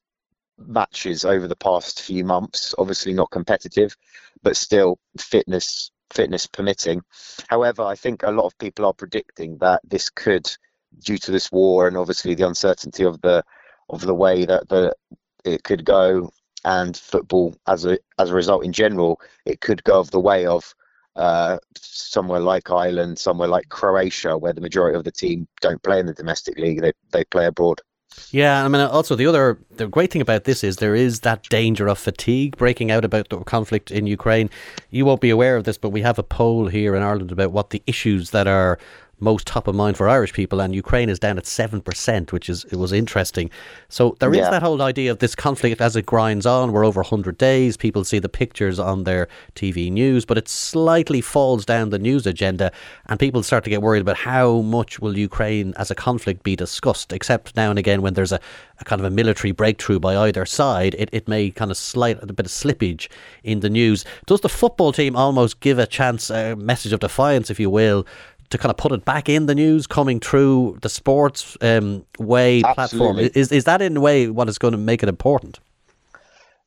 matches 0.57 1.25
over 1.25 1.47
the 1.47 1.55
past 1.55 2.01
few 2.01 2.23
months. 2.23 2.73
Obviously 2.77 3.13
not 3.13 3.31
competitive, 3.31 3.95
but 4.41 4.57
still 4.57 4.99
fitness 5.17 5.91
fitness 6.11 6.45
permitting. 6.45 7.01
However, 7.47 7.81
I 7.81 7.95
think 7.95 8.21
a 8.21 8.31
lot 8.31 8.45
of 8.45 8.57
people 8.59 8.85
are 8.85 8.93
predicting 8.93 9.57
that 9.57 9.81
this 9.83 10.11
could, 10.11 10.49
due 10.99 11.17
to 11.17 11.31
this 11.31 11.51
war 11.51 11.87
and 11.87 11.97
obviously 11.97 12.35
the 12.35 12.47
uncertainty 12.47 13.03
of 13.03 13.19
the 13.21 13.43
of 13.89 14.01
the 14.01 14.13
way 14.13 14.45
that 14.45 14.69
the 14.69 14.93
it 15.43 15.63
could 15.63 15.83
go 15.83 16.31
and 16.63 16.95
football 16.95 17.55
as 17.67 17.85
a 17.85 17.97
as 18.19 18.29
a 18.29 18.35
result 18.35 18.63
in 18.63 18.71
general, 18.73 19.19
it 19.45 19.59
could 19.59 19.83
go 19.83 19.99
of 19.99 20.11
the 20.11 20.19
way 20.19 20.45
of 20.45 20.73
uh, 21.15 21.57
somewhere 21.75 22.39
like 22.39 22.69
Ireland, 22.69 23.19
somewhere 23.19 23.47
like 23.47 23.69
Croatia, 23.69 24.37
where 24.37 24.53
the 24.53 24.61
majority 24.61 24.97
of 24.97 25.03
the 25.03 25.11
team 25.11 25.47
don't 25.61 25.81
play 25.83 25.99
in 25.99 26.05
the 26.05 26.13
domestic 26.13 26.57
league, 26.57 26.81
they, 26.81 26.93
they 27.11 27.23
play 27.25 27.45
abroad. 27.45 27.81
Yeah, 28.31 28.63
I 28.63 28.67
mean, 28.67 28.81
also 28.81 29.15
the 29.15 29.25
other 29.25 29.57
the 29.71 29.87
great 29.87 30.11
thing 30.11 30.21
about 30.21 30.43
this 30.43 30.63
is 30.63 30.77
there 30.77 30.95
is 30.95 31.21
that 31.21 31.43
danger 31.49 31.87
of 31.87 31.97
fatigue 31.97 32.57
breaking 32.57 32.91
out 32.91 33.03
about 33.03 33.29
the 33.29 33.39
conflict 33.39 33.89
in 33.89 34.05
Ukraine. 34.07 34.49
You 34.91 35.05
won't 35.05 35.21
be 35.21 35.31
aware 35.31 35.55
of 35.55 35.63
this, 35.63 35.77
but 35.77 35.89
we 35.89 36.01
have 36.01 36.19
a 36.19 36.23
poll 36.23 36.67
here 36.67 36.95
in 36.95 37.01
Ireland 37.01 37.31
about 37.31 37.51
what 37.51 37.71
the 37.71 37.81
issues 37.87 38.29
that 38.29 38.47
are 38.47 38.77
most 39.23 39.47
top 39.47 39.67
of 39.67 39.75
mind 39.75 39.97
for 39.97 40.07
Irish 40.09 40.33
people, 40.33 40.59
and 40.59 40.75
Ukraine 40.75 41.09
is 41.09 41.19
down 41.19 41.37
at 41.37 41.45
seven 41.45 41.81
percent, 41.81 42.31
which 42.31 42.49
is 42.49 42.65
it 42.65 42.75
was 42.75 42.91
interesting. 42.91 43.49
So 43.89 44.15
there 44.19 44.33
yeah. 44.33 44.43
is 44.43 44.49
that 44.49 44.61
whole 44.61 44.81
idea 44.81 45.11
of 45.11 45.19
this 45.19 45.35
conflict 45.35 45.81
as 45.81 45.95
it 45.95 46.05
grinds 46.05 46.45
on. 46.45 46.71
We're 46.71 46.85
over 46.85 47.03
hundred 47.03 47.37
days. 47.37 47.77
People 47.77 48.03
see 48.03 48.19
the 48.19 48.29
pictures 48.29 48.79
on 48.79 49.03
their 49.03 49.27
TV 49.55 49.91
news, 49.91 50.25
but 50.25 50.37
it 50.37 50.47
slightly 50.47 51.21
falls 51.21 51.65
down 51.65 51.89
the 51.89 51.99
news 51.99 52.27
agenda, 52.27 52.71
and 53.07 53.19
people 53.19 53.41
start 53.43 53.63
to 53.63 53.69
get 53.69 53.81
worried 53.81 54.01
about 54.01 54.17
how 54.17 54.61
much 54.61 54.99
will 54.99 55.17
Ukraine 55.17 55.73
as 55.77 55.89
a 55.89 55.95
conflict 55.95 56.43
be 56.43 56.55
discussed. 56.55 57.13
Except 57.13 57.55
now 57.55 57.69
and 57.69 57.79
again 57.79 58.01
when 58.01 58.13
there's 58.13 58.31
a, 58.31 58.39
a 58.79 58.83
kind 58.83 58.99
of 58.99 59.05
a 59.05 59.09
military 59.09 59.51
breakthrough 59.51 59.99
by 59.99 60.15
either 60.15 60.45
side, 60.45 60.95
it, 60.99 61.09
it 61.11 61.27
may 61.27 61.49
kind 61.49 61.71
of 61.71 61.77
slight 61.77 62.17
a 62.21 62.33
bit 62.33 62.45
of 62.45 62.51
slippage 62.51 63.07
in 63.43 63.61
the 63.61 63.69
news. 63.69 64.05
Does 64.25 64.41
the 64.41 64.49
football 64.49 64.91
team 64.91 65.15
almost 65.15 65.59
give 65.59 65.79
a 65.79 65.87
chance, 65.87 66.29
a 66.29 66.55
message 66.55 66.93
of 66.93 66.99
defiance, 66.99 67.49
if 67.49 67.59
you 67.59 67.69
will? 67.69 68.05
To 68.53 68.57
kind 68.57 68.69
of 68.69 68.77
put 68.77 68.91
it 68.91 69.03
back 69.03 69.27
in 69.27 69.47
the 69.47 69.55
news 69.55 69.87
coming 69.87 70.19
through 70.19 70.77
the 70.81 70.89
sports 70.89 71.57
um, 71.61 72.05
way 72.19 72.61
Absolutely. 72.63 72.73
platform. 72.73 73.19
Is 73.35 73.51
is 73.51 73.65
that 73.65 73.81
in 73.81 73.97
a 73.97 74.01
way 74.01 74.29
what 74.29 74.47
is 74.47 74.57
going 74.57 74.71
to 74.71 74.77
make 74.77 75.03
it 75.03 75.09
important? 75.09 75.59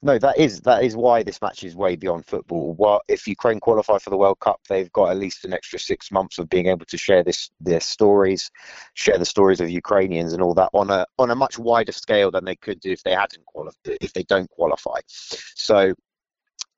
No, 0.03 0.19
that 0.19 0.37
is 0.37 0.61
that 0.63 0.85
is 0.85 0.95
why 0.95 1.23
this 1.23 1.41
match 1.41 1.65
is 1.65 1.75
way 1.75 1.97
beyond 1.97 2.27
football. 2.27 2.75
Well, 2.79 3.01
if 3.09 3.27
Ukraine 3.27 3.61
qualify 3.61 3.99
for 3.99 4.11
the 4.11 4.17
World 4.17 4.41
Cup, 4.41 4.61
they've 4.69 4.93
got 4.93 5.11
at 5.11 5.17
least 5.17 5.45
an 5.45 5.55
extra 5.55 5.79
six 5.79 6.13
months 6.13 6.39
of 6.39 6.51
being 6.51 6.67
able 6.67 6.85
to 6.87 6.99
share 6.99 7.23
this 7.23 7.51
their 7.61 7.81
stories, 7.81 8.51
share 8.95 9.17
the 9.17 9.25
stories 9.25 9.61
of 9.61 9.71
Ukrainians 9.71 10.33
and 10.33 10.43
all 10.43 10.55
that 10.55 10.71
on 10.75 10.91
a 10.91 11.07
on 11.19 11.31
a 11.31 11.35
much 11.35 11.59
wider 11.59 11.93
scale 11.93 12.31
than 12.31 12.45
they 12.45 12.57
could 12.57 12.81
do 12.81 12.91
if 12.91 13.03
they 13.05 13.15
hadn't 13.15 13.45
qualified 13.47 13.99
if 14.01 14.13
they 14.13 14.25
don't 14.25 14.51
qualify. 14.51 15.01
So 15.09 15.95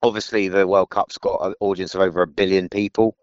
obviously 0.01 0.47
the 0.47 0.67
World 0.67 0.89
Cup's 0.91 1.17
got 1.17 1.45
an 1.45 1.55
audience 1.59 1.95
of 1.95 2.01
over 2.01 2.21
a 2.21 2.27
billion 2.27 2.69
people 2.69 3.15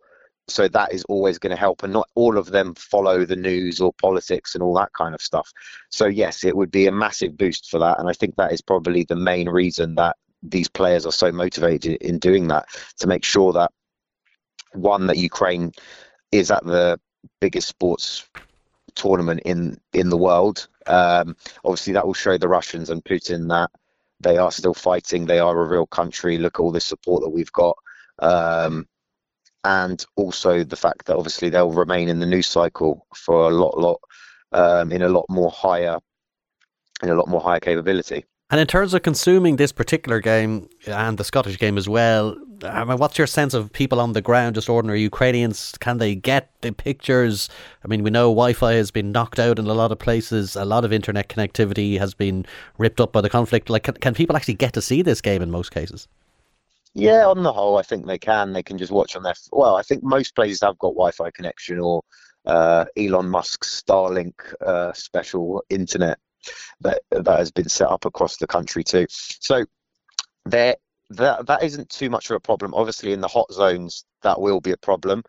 so 0.49 0.69
that 0.69 0.93
is 0.93 1.05
always 1.05 1.39
going 1.39 1.51
to 1.51 1.61
help 1.61 1.83
and 1.83 1.93
not 1.93 2.09
all 2.15 2.39
of 2.39 2.51
them 2.51 2.75
follow 2.75 3.25
the 3.25 3.37
news 3.37 3.81
or 3.81 3.93
politics 3.95 4.55
and 4.55 4.63
all 4.63 4.75
that 4.75 4.93
kind 4.93 5.15
of 5.15 5.21
stuff. 5.21 5.53
So 5.91 6.07
yes 6.07 6.45
it 6.45 6.57
would 6.57 6.71
be 6.71 6.87
a 6.87 6.93
massive 6.93 7.37
boost 7.37 7.71
for 7.71 7.79
that 7.81 7.99
and 7.99 8.09
i 8.09 8.13
think 8.13 8.37
that 8.37 8.53
is 8.53 8.61
probably 8.61 9.05
the 9.05 9.17
main 9.17 9.49
reason 9.49 9.95
that 9.97 10.17
these 10.43 10.69
players 10.69 11.07
are 11.07 11.13
so 11.13 11.33
motivated 11.33 11.97
in 12.03 12.19
doing 12.19 12.49
that 12.49 12.67
to 12.99 13.07
make 13.07 13.25
sure 13.25 13.53
that 13.53 13.73
one 14.73 15.07
that 15.07 15.17
ukraine 15.17 15.73
is 16.31 16.51
at 16.51 16.65
the 16.65 17.01
biggest 17.41 17.69
sports 17.69 18.29
tournament 18.95 19.41
in 19.45 19.79
in 19.93 20.09
the 20.09 20.17
world. 20.17 20.69
Um, 20.87 21.37
obviously 21.65 21.95
that 21.95 22.07
will 22.07 22.15
show 22.15 22.39
the 22.39 22.49
russians 22.49 22.91
and 22.91 23.05
putin 23.05 23.49
that 23.49 23.71
they 24.21 24.37
are 24.37 24.53
still 24.53 24.75
fighting 24.75 25.27
they 25.27 25.41
are 25.41 25.61
a 25.61 25.69
real 25.69 25.87
country 25.87 26.39
look 26.39 26.59
at 26.59 26.63
all 26.63 26.71
the 26.71 26.81
support 26.81 27.23
that 27.23 27.31
we've 27.31 27.53
got. 27.53 27.77
Um, 28.21 28.87
and 29.67 30.07
also 30.15 30.63
the 30.63 30.77
fact 30.77 31.07
that 31.07 31.17
obviously 31.17 31.51
they'll 31.51 31.73
remain 31.73 32.09
in 32.09 32.21
the 32.21 32.27
news 32.27 32.47
cycle 32.47 33.05
for 33.15 33.51
a 33.51 33.55
lot, 33.55 33.77
lot 33.77 34.01
um, 34.53 34.93
in 34.93 35.03
a 35.03 35.09
lot 35.09 35.27
more 35.29 35.51
higher, 35.51 35.99
in 37.03 37.09
a 37.09 37.15
lot 37.15 37.29
more 37.29 37.41
higher 37.41 37.59
capability. 37.59 38.25
And 38.49 38.61
in 38.61 38.69
terms 38.69 38.95
of 38.95 39.03
consuming 39.03 39.57
this 39.57 39.73
particular 39.73 40.21
game 40.21 40.69
and 40.87 41.19
the 41.19 41.25
Scottish 41.25 41.59
game 41.59 41.77
as 41.77 41.89
well, 41.89 42.37
I 42.63 42.85
mean, 42.85 42.97
what's 42.99 43.19
your 43.19 43.27
sense 43.27 43.55
of 43.55 43.73
people 43.73 44.01
on 44.01 44.13
the 44.13 44.23
ground, 44.23 44.55
just 44.55 44.69
ordinary 44.69 45.01
Ukrainians? 45.01 45.75
Can 45.81 45.99
they 45.99 46.15
get 46.15 46.53
the 46.61 46.71
pictures? 46.71 47.49
I 47.85 47.89
mean, 47.89 48.05
we 48.05 48.11
know 48.11 48.29
Wi 48.31 48.53
Fi 48.53 48.75
has 48.75 48.93
been 48.93 49.11
knocked 49.11 49.41
out 49.41 49.59
in 49.59 49.67
a 49.67 49.75
lot 49.75 49.91
of 49.91 49.99
places, 49.99 50.55
a 50.55 50.65
lot 50.65 50.85
of 50.85 50.93
internet 50.93 51.29
connectivity 51.29 51.99
has 51.99 52.15
been 52.15 52.47
ripped 52.79 53.01
up 53.01 53.13
by 53.13 53.21
the 53.21 53.29
conflict. 53.29 53.69
Like, 53.69 53.83
can, 53.83 53.95
can 53.95 54.15
people 54.15 54.37
actually 54.37 54.55
get 54.55 54.75
to 54.75 54.81
see 54.81 55.03
this 55.03 55.21
game 55.21 55.43
in 55.43 55.51
most 55.51 55.73
cases? 55.73 56.07
Yeah, 56.99 57.27
on 57.27 57.43
the 57.43 57.53
whole, 57.53 57.77
I 57.77 57.83
think 57.83 58.07
they 58.07 58.17
can. 58.17 58.55
They 58.55 58.63
can 58.63 58.79
just 58.79 58.91
watch 58.91 59.17
on 59.17 59.23
their. 59.23 59.35
Well, 59.53 59.77
I 59.77 59.83
think 59.83 60.03
most 60.03 60.35
places 60.35 60.63
have 60.63 60.79
got 60.79 60.95
Wi-Fi 60.95 61.31
connection 61.33 61.79
or 61.79 62.03
uh, 62.47 62.87
Elon 62.97 63.29
Musk's 63.29 63.83
Starlink 63.83 64.33
uh, 64.67 64.95
special 64.95 65.63
internet 65.69 66.19
that 66.81 67.03
that 67.11 67.39
has 67.39 67.51
been 67.51 67.69
set 67.69 67.89
up 67.89 68.07
across 68.07 68.39
the 68.39 68.47
country 68.47 68.83
too. 68.83 69.07
So 69.11 69.67
there, 70.47 70.77
that 71.11 71.47
that 71.47 71.63
isn't 71.63 71.91
too 71.91 72.09
much 72.09 72.31
of 72.31 72.37
a 72.37 72.41
problem. 72.41 72.73
Obviously, 72.73 73.13
in 73.13 73.21
the 73.21 73.29
hot 73.29 73.53
zones, 73.53 74.07
that 74.23 74.41
will 74.41 74.63
be 74.63 74.71
a 74.71 74.79
problem. 74.79 75.23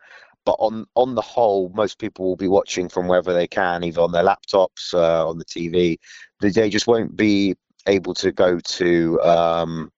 But 0.46 0.56
on 0.60 0.86
on 0.94 1.14
the 1.14 1.20
whole, 1.20 1.70
most 1.74 1.98
people 1.98 2.24
will 2.24 2.36
be 2.36 2.48
watching 2.48 2.88
from 2.88 3.08
wherever 3.08 3.34
they 3.34 3.46
can, 3.46 3.84
either 3.84 4.00
on 4.00 4.12
their 4.12 4.24
laptops, 4.24 4.94
uh, 4.94 5.28
on 5.28 5.36
the 5.36 5.44
TV. 5.44 5.98
They 6.40 6.70
just 6.70 6.86
won't 6.86 7.14
be 7.14 7.56
able 7.86 8.14
to 8.14 8.32
go 8.32 8.58
to 8.58 9.20
um, 9.20 9.92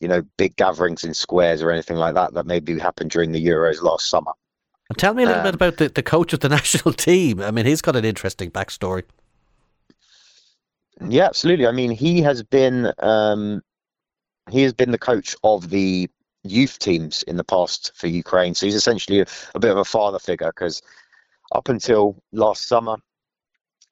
you 0.00 0.08
know, 0.08 0.22
big 0.36 0.56
gatherings 0.56 1.04
in 1.04 1.14
squares 1.14 1.62
or 1.62 1.70
anything 1.70 1.96
like 1.96 2.14
that 2.14 2.34
that 2.34 2.46
maybe 2.46 2.78
happened 2.78 3.10
during 3.10 3.32
the 3.32 3.44
Euros 3.44 3.82
last 3.82 4.08
summer. 4.08 4.32
And 4.88 4.98
tell 4.98 5.14
me 5.14 5.24
a 5.24 5.26
little 5.26 5.40
um, 5.40 5.46
bit 5.46 5.54
about 5.54 5.76
the, 5.78 5.88
the 5.88 6.02
coach 6.02 6.32
of 6.32 6.40
the 6.40 6.48
national 6.60 6.92
team. 6.94 7.40
I 7.40 7.50
mean, 7.50 7.66
he's 7.66 7.82
got 7.82 7.96
an 7.96 8.04
interesting 8.04 8.50
backstory. 8.50 9.04
Yeah, 11.08 11.26
absolutely. 11.26 11.66
I 11.66 11.72
mean, 11.72 11.90
he 11.90 12.22
has 12.22 12.42
been 12.42 12.92
um, 13.00 13.62
he 14.50 14.62
has 14.62 14.72
been 14.72 14.92
the 14.92 14.98
coach 14.98 15.36
of 15.44 15.70
the 15.70 16.08
youth 16.44 16.78
teams 16.78 17.22
in 17.24 17.36
the 17.36 17.44
past 17.44 17.92
for 17.94 18.06
Ukraine. 18.06 18.54
So 18.54 18.66
he's 18.66 18.76
essentially 18.76 19.20
a, 19.20 19.26
a 19.54 19.58
bit 19.58 19.70
of 19.70 19.78
a 19.78 19.84
father 19.84 20.18
figure 20.18 20.48
because 20.48 20.80
up 21.52 21.68
until 21.68 22.16
last 22.32 22.68
summer, 22.68 22.96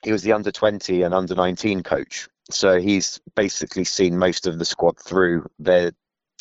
he 0.03 0.13
was 0.13 0.23
the 0.23 0.33
under 0.33 0.53
20 0.53 1.03
and 1.03 1.13
under 1.13 1.35
19 1.35 1.83
coach 1.83 2.29
so 2.51 2.81
he's 2.81 3.21
basically 3.35 3.85
seen 3.85 4.19
most 4.19 4.47
of 4.47 4.59
the 4.59 4.65
squad 4.65 4.99
through 4.99 5.47
their 5.59 5.93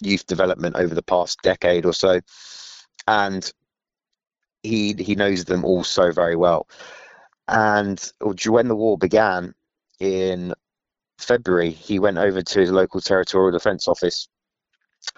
youth 0.01 0.25
development 0.27 0.75
over 0.75 0.93
the 0.93 1.03
past 1.03 1.39
decade 1.43 1.85
or 1.85 1.93
so, 1.93 2.19
and 3.07 3.51
he 4.63 4.93
he 4.93 5.15
knows 5.15 5.45
them 5.45 5.65
all 5.65 5.83
so 5.83 6.11
very 6.11 6.35
well. 6.35 6.67
And 7.47 7.99
when 8.45 8.67
the 8.67 8.75
war 8.75 8.97
began 8.97 9.53
in 9.99 10.53
February, 11.17 11.71
he 11.71 11.99
went 11.99 12.17
over 12.17 12.41
to 12.41 12.59
his 12.59 12.71
local 12.71 13.01
territorial 13.01 13.51
defence 13.51 13.87
office 13.87 14.27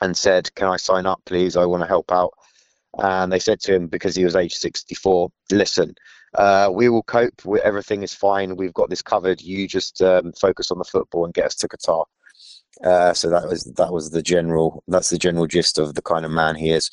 and 0.02 0.16
said, 0.18 0.54
"Can 0.56 0.68
I 0.68 0.78
sign 0.78 1.06
up, 1.06 1.22
please? 1.26 1.56
I 1.56 1.66
want 1.66 1.82
to 1.82 1.88
help 1.88 2.12
out." 2.12 2.34
And 2.98 3.32
they 3.32 3.40
said 3.40 3.60
to 3.62 3.76
him 3.76 3.88
because 3.88 4.16
he 4.16 4.24
was 4.24 4.36
age 4.36 4.56
64, 4.56 5.30
"Listen, 5.52 5.96
uh, 6.38 6.70
we 6.72 6.90
will 6.90 7.04
cope. 7.04 7.46
We, 7.46 7.60
everything 7.62 8.04
is 8.04 8.14
fine. 8.14 8.56
We've 8.56 8.74
got 8.74 8.90
this 8.90 9.02
covered. 9.02 9.42
You 9.42 9.68
just 9.68 10.02
um, 10.02 10.34
focus 10.34 10.72
on 10.72 10.78
the 10.78 10.86
football 10.86 11.26
and 11.26 11.34
get 11.34 11.46
us 11.46 11.56
to 11.56 11.68
Qatar. 11.68 12.06
Uh, 12.84 13.14
so 13.14 13.30
that 13.30 13.48
was 13.48 13.64
that 13.78 13.92
was 13.92 14.10
the 14.10 14.22
general. 14.22 14.84
That's 14.88 15.10
the 15.10 15.18
general 15.18 15.48
gist 15.48 15.78
of 15.78 15.96
the 15.96 16.02
kind 16.02 16.26
of 16.26 16.32
man 16.32 16.56
he 16.56 16.72
is. 16.72 16.92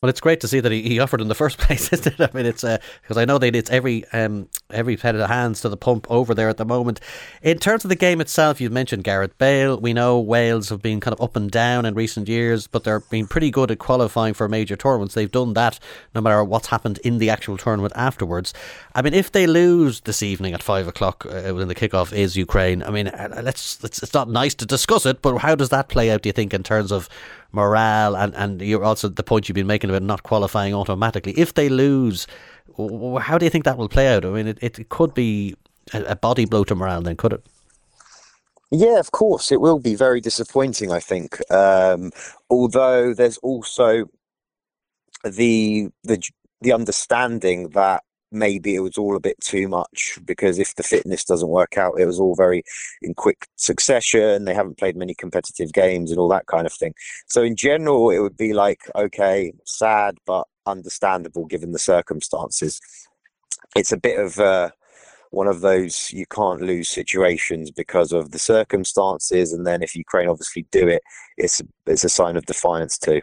Well, 0.00 0.10
it's 0.10 0.20
great 0.20 0.38
to 0.42 0.48
see 0.48 0.60
that 0.60 0.70
he, 0.70 0.82
he 0.82 1.00
offered 1.00 1.20
in 1.20 1.26
the 1.26 1.34
first 1.34 1.58
place, 1.58 1.92
isn't 1.92 2.20
it? 2.20 2.30
I 2.32 2.36
mean, 2.36 2.46
it's 2.46 2.62
because 2.62 3.16
uh, 3.16 3.20
I 3.20 3.24
know 3.24 3.38
that 3.38 3.56
it's 3.56 3.68
every 3.70 4.04
um, 4.12 4.48
every 4.70 4.96
head 4.96 5.16
of 5.16 5.18
the 5.18 5.26
hands 5.26 5.60
to 5.62 5.68
the 5.68 5.76
pump 5.76 6.06
over 6.08 6.34
there 6.34 6.48
at 6.48 6.56
the 6.56 6.64
moment. 6.64 7.00
In 7.42 7.58
terms 7.58 7.84
of 7.84 7.88
the 7.88 7.96
game 7.96 8.20
itself, 8.20 8.60
you 8.60 8.70
mentioned 8.70 9.02
Gareth 9.02 9.36
Bale. 9.38 9.76
We 9.80 9.92
know 9.92 10.20
Wales 10.20 10.68
have 10.68 10.82
been 10.82 11.00
kind 11.00 11.12
of 11.14 11.20
up 11.20 11.34
and 11.34 11.50
down 11.50 11.84
in 11.84 11.94
recent 11.94 12.28
years, 12.28 12.68
but 12.68 12.84
they're 12.84 13.00
been 13.00 13.26
pretty 13.26 13.50
good 13.50 13.72
at 13.72 13.80
qualifying 13.80 14.34
for 14.34 14.48
major 14.48 14.76
tournaments. 14.76 15.14
They've 15.14 15.30
done 15.30 15.54
that 15.54 15.80
no 16.14 16.20
matter 16.20 16.44
what's 16.44 16.68
happened 16.68 16.98
in 16.98 17.18
the 17.18 17.30
actual 17.30 17.56
tournament 17.56 17.92
afterwards. 17.96 18.54
I 18.94 19.02
mean, 19.02 19.14
if 19.14 19.32
they 19.32 19.48
lose 19.48 20.02
this 20.02 20.22
evening 20.22 20.54
at 20.54 20.62
five 20.62 20.86
o'clock 20.86 21.26
uh, 21.26 21.52
when 21.52 21.66
the 21.66 21.74
kickoff 21.74 22.12
is 22.12 22.36
Ukraine, 22.36 22.84
I 22.84 22.90
mean, 22.90 23.08
uh, 23.08 23.40
let's, 23.42 23.82
let's 23.82 24.00
it's 24.00 24.14
not 24.14 24.28
nice 24.30 24.54
to 24.56 24.66
discuss 24.66 25.06
it, 25.06 25.22
but 25.22 25.38
how 25.38 25.56
does 25.56 25.70
that 25.70 25.88
play 25.88 26.12
out? 26.12 26.22
Do 26.22 26.28
you 26.28 26.32
think 26.32 26.54
in 26.54 26.62
terms 26.62 26.92
of 26.92 27.08
morale 27.52 28.16
and, 28.16 28.34
and 28.34 28.60
you're 28.60 28.84
also 28.84 29.08
the 29.08 29.22
point 29.22 29.48
you've 29.48 29.54
been 29.54 29.66
making 29.66 29.90
about 29.90 30.02
not 30.02 30.22
qualifying 30.22 30.74
automatically. 30.74 31.32
If 31.36 31.54
they 31.54 31.68
lose, 31.68 32.26
how 32.76 33.38
do 33.38 33.46
you 33.46 33.50
think 33.50 33.64
that 33.64 33.78
will 33.78 33.88
play 33.88 34.14
out? 34.14 34.24
I 34.24 34.28
mean, 34.30 34.46
it, 34.46 34.58
it 34.60 34.88
could 34.88 35.14
be 35.14 35.54
a, 35.92 36.16
body 36.16 36.44
blow 36.44 36.64
to 36.64 36.74
morale, 36.74 37.02
then, 37.02 37.16
could 37.16 37.32
it? 37.32 37.46
Yeah, 38.70 38.98
of 38.98 39.12
course, 39.12 39.50
it 39.50 39.60
will 39.60 39.78
be 39.78 39.94
very 39.94 40.20
disappointing. 40.20 40.92
I 40.92 41.00
think, 41.00 41.38
um, 41.50 42.10
although 42.50 43.14
there's 43.14 43.38
also 43.38 44.04
the 45.24 45.88
the 46.04 46.22
the 46.60 46.72
understanding 46.72 47.70
that 47.70 48.02
maybe 48.30 48.74
it 48.74 48.80
was 48.80 48.98
all 48.98 49.16
a 49.16 49.20
bit 49.20 49.40
too 49.40 49.68
much 49.68 50.18
because 50.24 50.58
if 50.58 50.74
the 50.74 50.82
fitness 50.82 51.24
doesn't 51.24 51.48
work 51.48 51.78
out, 51.78 51.98
it 51.98 52.06
was 52.06 52.20
all 52.20 52.34
very 52.34 52.62
in 53.02 53.14
quick 53.14 53.46
succession. 53.56 54.44
They 54.44 54.54
haven't 54.54 54.78
played 54.78 54.96
many 54.96 55.14
competitive 55.14 55.72
games 55.72 56.10
and 56.10 56.20
all 56.20 56.28
that 56.28 56.46
kind 56.46 56.66
of 56.66 56.72
thing. 56.72 56.94
So, 57.26 57.42
in 57.42 57.56
general, 57.56 58.10
it 58.10 58.18
would 58.18 58.36
be 58.36 58.52
like, 58.52 58.82
okay, 58.94 59.52
sad, 59.64 60.16
but 60.26 60.46
understandable 60.66 61.46
given 61.46 61.72
the 61.72 61.78
circumstances. 61.78 62.80
It's 63.76 63.92
a 63.92 63.96
bit 63.96 64.18
of 64.18 64.38
uh, 64.38 64.70
one 65.30 65.46
of 65.46 65.60
those 65.60 66.10
you 66.12 66.26
can't 66.26 66.62
lose 66.62 66.88
situations 66.88 67.70
because 67.70 68.12
of 68.12 68.30
the 68.30 68.38
circumstances. 68.38 69.52
And 69.52 69.66
then 69.66 69.82
if 69.82 69.94
Ukraine 69.94 70.28
obviously 70.28 70.66
do 70.70 70.88
it, 70.88 71.02
it's, 71.36 71.62
it's 71.86 72.04
a 72.04 72.08
sign 72.08 72.36
of 72.36 72.46
defiance 72.46 72.98
too. 72.98 73.22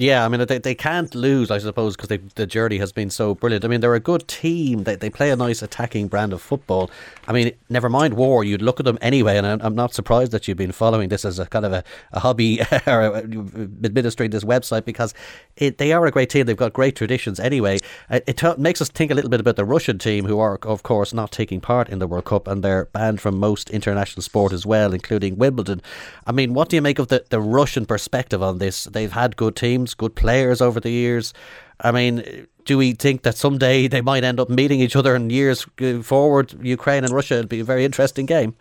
Yeah, 0.00 0.24
I 0.24 0.28
mean 0.28 0.46
they, 0.46 0.56
they 0.56 0.74
can't 0.74 1.14
lose, 1.14 1.50
I 1.50 1.58
suppose, 1.58 1.94
because 1.94 2.08
the 2.34 2.46
journey 2.46 2.78
has 2.78 2.90
been 2.90 3.10
so 3.10 3.34
brilliant. 3.34 3.66
I 3.66 3.68
mean 3.68 3.80
they're 3.82 3.94
a 3.94 4.00
good 4.00 4.26
team. 4.28 4.84
They 4.84 4.96
they 4.96 5.10
play 5.10 5.30
a 5.30 5.36
nice 5.36 5.60
attacking 5.60 6.08
brand 6.08 6.32
of 6.32 6.40
football. 6.40 6.90
I 7.28 7.32
mean, 7.34 7.52
never 7.68 7.90
mind 7.90 8.14
war, 8.14 8.42
you'd 8.42 8.62
look 8.62 8.80
at 8.80 8.86
them 8.86 8.96
anyway, 9.02 9.36
and 9.36 9.46
I'm, 9.46 9.60
I'm 9.60 9.74
not 9.74 9.92
surprised 9.92 10.32
that 10.32 10.48
you've 10.48 10.56
been 10.56 10.72
following 10.72 11.10
this 11.10 11.26
as 11.26 11.38
a 11.38 11.44
kind 11.44 11.66
of 11.66 11.74
a, 11.74 11.84
a 12.12 12.20
hobby 12.20 12.60
or 12.86 13.18
administering 13.18 14.30
this 14.30 14.42
website 14.42 14.86
because 14.86 15.12
it, 15.58 15.76
they 15.76 15.92
are 15.92 16.06
a 16.06 16.10
great 16.10 16.30
team. 16.30 16.46
They've 16.46 16.56
got 16.56 16.72
great 16.72 16.96
traditions 16.96 17.38
anyway. 17.38 17.76
It, 18.08 18.24
it 18.26 18.36
t- 18.38 18.54
makes 18.56 18.80
us 18.80 18.88
think 18.88 19.10
a 19.10 19.14
little 19.14 19.28
bit 19.30 19.40
about 19.40 19.56
the 19.56 19.66
Russian 19.66 19.98
team, 19.98 20.24
who 20.24 20.38
are 20.40 20.58
of 20.62 20.82
course 20.82 21.12
not 21.12 21.30
taking 21.30 21.60
part 21.60 21.90
in 21.90 21.98
the 21.98 22.06
World 22.06 22.24
Cup, 22.24 22.48
and 22.48 22.64
they're 22.64 22.86
banned 22.86 23.20
from 23.20 23.36
most 23.36 23.68
international 23.68 24.22
sport 24.22 24.54
as 24.54 24.64
well, 24.64 24.94
including 24.94 25.36
Wimbledon. 25.36 25.82
I 26.26 26.32
mean, 26.32 26.54
what 26.54 26.70
do 26.70 26.76
you 26.76 26.82
make 26.82 26.98
of 26.98 27.08
the, 27.08 27.22
the 27.28 27.40
Russian 27.40 27.84
perspective 27.84 28.42
on 28.42 28.58
this? 28.58 28.84
They've 28.84 29.12
had 29.12 29.36
good 29.36 29.56
teams, 29.56 29.89
good 29.94 30.14
players 30.14 30.60
over 30.60 30.80
the 30.80 30.90
years. 30.90 31.32
I 31.80 31.92
mean, 31.92 32.46
do 32.64 32.78
we 32.78 32.92
think 32.92 33.22
that 33.22 33.36
someday 33.36 33.88
they 33.88 34.00
might 34.00 34.24
end 34.24 34.40
up 34.40 34.50
meeting 34.50 34.80
each 34.80 34.96
other 34.96 35.14
in 35.16 35.30
years 35.30 35.66
forward? 36.02 36.54
Ukraine 36.62 37.04
and 37.04 37.12
Russia 37.12 37.36
would 37.36 37.48
be 37.48 37.60
a 37.60 37.64
very 37.64 37.84
interesting 37.84 38.26
game. 38.26 38.54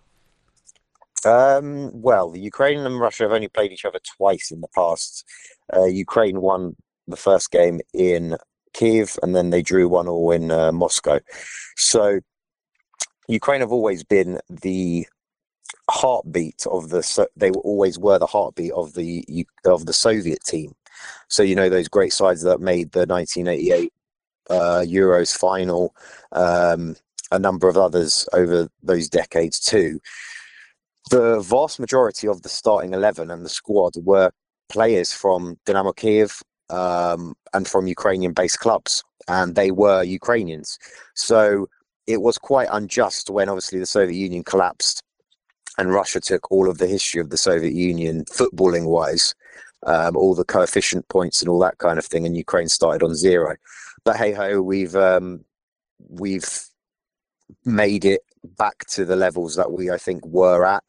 Um, 1.25 1.91
well, 1.93 2.35
Ukraine 2.35 2.79
and 2.79 2.99
Russia 2.99 3.23
have 3.23 3.33
only 3.33 3.49
played 3.49 3.71
each 3.71 3.85
other 3.85 3.99
twice 4.17 4.51
in 4.51 4.61
the 4.61 4.69
past. 4.73 5.25
Uh, 5.75 5.85
Ukraine 5.85 6.41
won 6.41 6.75
the 7.07 7.17
first 7.17 7.51
game 7.51 7.81
in 7.93 8.37
Kiev, 8.73 9.17
and 9.21 9.35
then 9.35 9.49
they 9.49 9.61
drew 9.61 9.89
one 9.89 10.07
all 10.07 10.31
in 10.31 10.51
uh, 10.51 10.71
Moscow. 10.71 11.19
So 11.75 12.19
Ukraine 13.27 13.61
have 13.61 13.71
always 13.71 14.03
been 14.03 14.39
the 14.49 15.07
heartbeat 15.89 16.65
of 16.67 16.89
the. 16.89 17.27
They 17.35 17.51
always 17.51 17.99
were 17.99 18.17
the 18.17 18.25
heartbeat 18.25 18.71
of 18.71 18.93
the 18.93 19.45
of 19.65 19.85
the 19.85 19.93
Soviet 19.93 20.43
team. 20.45 20.73
So 21.27 21.43
you 21.43 21.55
know 21.55 21.69
those 21.69 21.87
great 21.87 22.13
sides 22.13 22.41
that 22.43 22.59
made 22.59 22.91
the 22.91 23.05
1988 23.05 23.93
uh, 24.49 24.83
Euros 24.85 25.35
final, 25.35 25.95
um, 26.31 26.95
a 27.31 27.39
number 27.39 27.69
of 27.69 27.77
others 27.77 28.27
over 28.33 28.67
those 28.81 29.07
decades 29.07 29.59
too. 29.59 29.99
The 31.11 31.39
vast 31.41 31.79
majority 31.79 32.27
of 32.27 32.41
the 32.41 32.49
starting 32.49 32.93
eleven 32.93 33.31
and 33.31 33.45
the 33.45 33.49
squad 33.49 33.93
were 33.97 34.31
players 34.69 35.13
from 35.13 35.57
Dynamo 35.65 35.91
Kiev 35.91 36.41
um, 36.69 37.35
and 37.53 37.67
from 37.67 37.87
Ukrainian-based 37.87 38.59
clubs, 38.59 39.03
and 39.27 39.55
they 39.55 39.71
were 39.71 40.03
Ukrainians. 40.03 40.77
So 41.15 41.67
it 42.07 42.21
was 42.21 42.37
quite 42.37 42.69
unjust 42.71 43.29
when 43.29 43.49
obviously 43.49 43.79
the 43.79 43.85
Soviet 43.85 44.17
Union 44.17 44.43
collapsed 44.43 45.03
and 45.77 45.93
Russia 45.93 46.19
took 46.19 46.51
all 46.51 46.69
of 46.69 46.77
the 46.77 46.87
history 46.87 47.21
of 47.21 47.29
the 47.29 47.37
Soviet 47.37 47.73
Union 47.73 48.25
footballing 48.25 48.85
wise 48.85 49.33
um, 49.85 50.15
all 50.15 50.35
the 50.35 50.45
coefficient 50.45 51.07
points 51.09 51.41
and 51.41 51.49
all 51.49 51.59
that 51.59 51.77
kind 51.77 51.97
of 51.99 52.05
thing, 52.05 52.25
and 52.25 52.35
Ukraine 52.35 52.67
started 52.67 53.03
on 53.03 53.15
zero. 53.15 53.55
But 54.03 54.17
hey 54.17 54.33
ho, 54.33 54.61
we've 54.61 54.95
um, 54.95 55.43
we've 56.09 56.47
made 57.65 58.05
it 58.05 58.21
back 58.57 58.85
to 58.87 59.05
the 59.05 59.15
levels 59.15 59.55
that 59.55 59.71
we 59.71 59.89
I 59.89 59.97
think 59.97 60.25
were 60.25 60.65
at, 60.65 60.83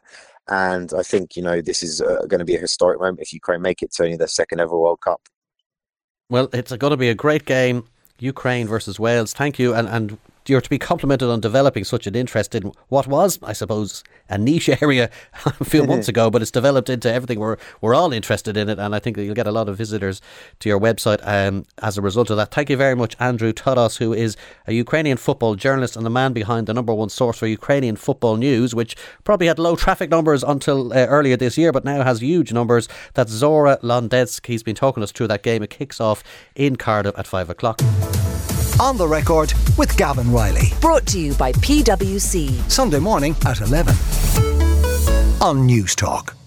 and 0.49 0.93
I 0.97 1.03
think 1.03 1.37
you 1.37 1.43
know 1.43 1.61
this 1.61 1.83
is 1.83 2.01
uh, 2.01 2.25
going 2.29 2.39
to 2.41 2.45
be 2.45 2.57
a 2.57 2.61
historic 2.61 3.01
moment 3.01 3.21
if 3.21 3.33
Ukraine 3.33 3.63
make 3.63 3.83
it 3.83 3.93
to 3.93 4.05
only 4.05 4.17
their 4.17 4.27
second 4.27 4.61
ever 4.61 4.77
World 4.77 5.01
Cup. 5.01 5.23
Well, 6.29 6.49
it's 6.53 6.75
going 6.77 6.93
to 6.93 6.97
be 6.97 7.09
a 7.09 7.15
great 7.15 7.45
game. 7.45 7.85
Ukraine 8.21 8.69
versus 8.69 9.01
Wales. 9.01 9.33
Thank 9.33 9.59
you, 9.59 9.75
and 9.75 9.89
and 9.89 10.19
you're 10.47 10.61
to 10.61 10.71
be 10.71 10.79
complimented 10.79 11.29
on 11.29 11.41
developing 11.41 11.85
such 11.85 12.07
an 12.07 12.15
interest 12.15 12.55
in 12.55 12.73
what 12.89 13.07
was, 13.07 13.39
I 13.43 13.53
suppose, 13.53 14.03
a 14.29 14.39
niche 14.39 14.69
area 14.83 15.11
a 15.45 15.65
few 15.65 15.85
months 15.85 16.09
ago, 16.09 16.31
but 16.31 16.43
it's 16.43 16.51
developed 16.51 16.89
into 16.89 17.13
everything. 17.13 17.39
We're 17.39 17.57
we're 17.81 17.95
all 17.95 18.13
interested 18.13 18.57
in 18.57 18.69
it, 18.69 18.79
and 18.79 18.95
I 18.95 18.99
think 18.99 19.17
that 19.17 19.25
you'll 19.25 19.35
get 19.35 19.47
a 19.47 19.53
lot 19.53 19.69
of 19.69 19.77
visitors 19.77 20.21
to 20.61 20.69
your 20.69 20.81
website 20.81 21.21
um, 21.27 21.67
as 21.83 21.99
a 21.99 22.03
result 22.03 22.31
of 22.31 22.37
that. 22.37 22.53
Thank 22.53 22.71
you 22.71 22.77
very 22.77 22.97
much, 22.97 23.17
Andrew 23.21 23.53
Todos, 23.53 23.99
who 23.99 24.13
is 24.13 24.37
a 24.67 24.73
Ukrainian 24.73 25.17
football 25.17 25.55
journalist 25.55 25.97
and 25.97 26.07
the 26.07 26.11
man 26.11 26.33
behind 26.33 26.67
the 26.67 26.75
number 26.75 26.95
one 26.95 27.09
source 27.09 27.39
for 27.39 27.47
Ukrainian 27.47 27.97
football 27.97 28.37
news, 28.37 28.75
which 28.75 28.97
probably 29.25 29.47
had 29.47 29.59
low 29.59 29.77
traffic 29.77 30.11
numbers 30.11 30.43
until 30.43 30.93
uh, 30.93 31.07
earlier 31.07 31.37
this 31.37 31.59
year, 31.59 31.73
but 31.73 31.85
now 31.85 32.03
has 32.03 32.21
huge 32.21 32.53
numbers. 32.53 32.89
That's 33.15 33.33
Zorya 33.33 33.81
Londonsk. 33.81 34.47
He's 34.47 34.63
been 34.63 34.77
talking 34.77 35.03
us 35.03 35.13
through 35.13 35.29
that 35.29 35.43
game. 35.43 35.63
It 35.63 35.71
kicks 35.71 36.01
off 36.01 36.23
in 36.55 36.77
Cardiff 36.77 37.19
at 37.19 37.27
five 37.27 37.51
o'clock. 37.51 37.81
On 38.81 38.97
the 38.97 39.07
record 39.07 39.53
with 39.77 39.95
Gavin 39.99 40.33
Reilly. 40.33 40.73
Brought 40.81 41.05
to 41.09 41.21
you 41.21 41.35
by 41.35 41.53
PwC. 41.53 42.71
Sunday 42.71 42.99
morning 42.99 43.37
at 43.45 43.61
11 43.61 43.95
on 45.43 45.69
Newstalk. 45.69 46.40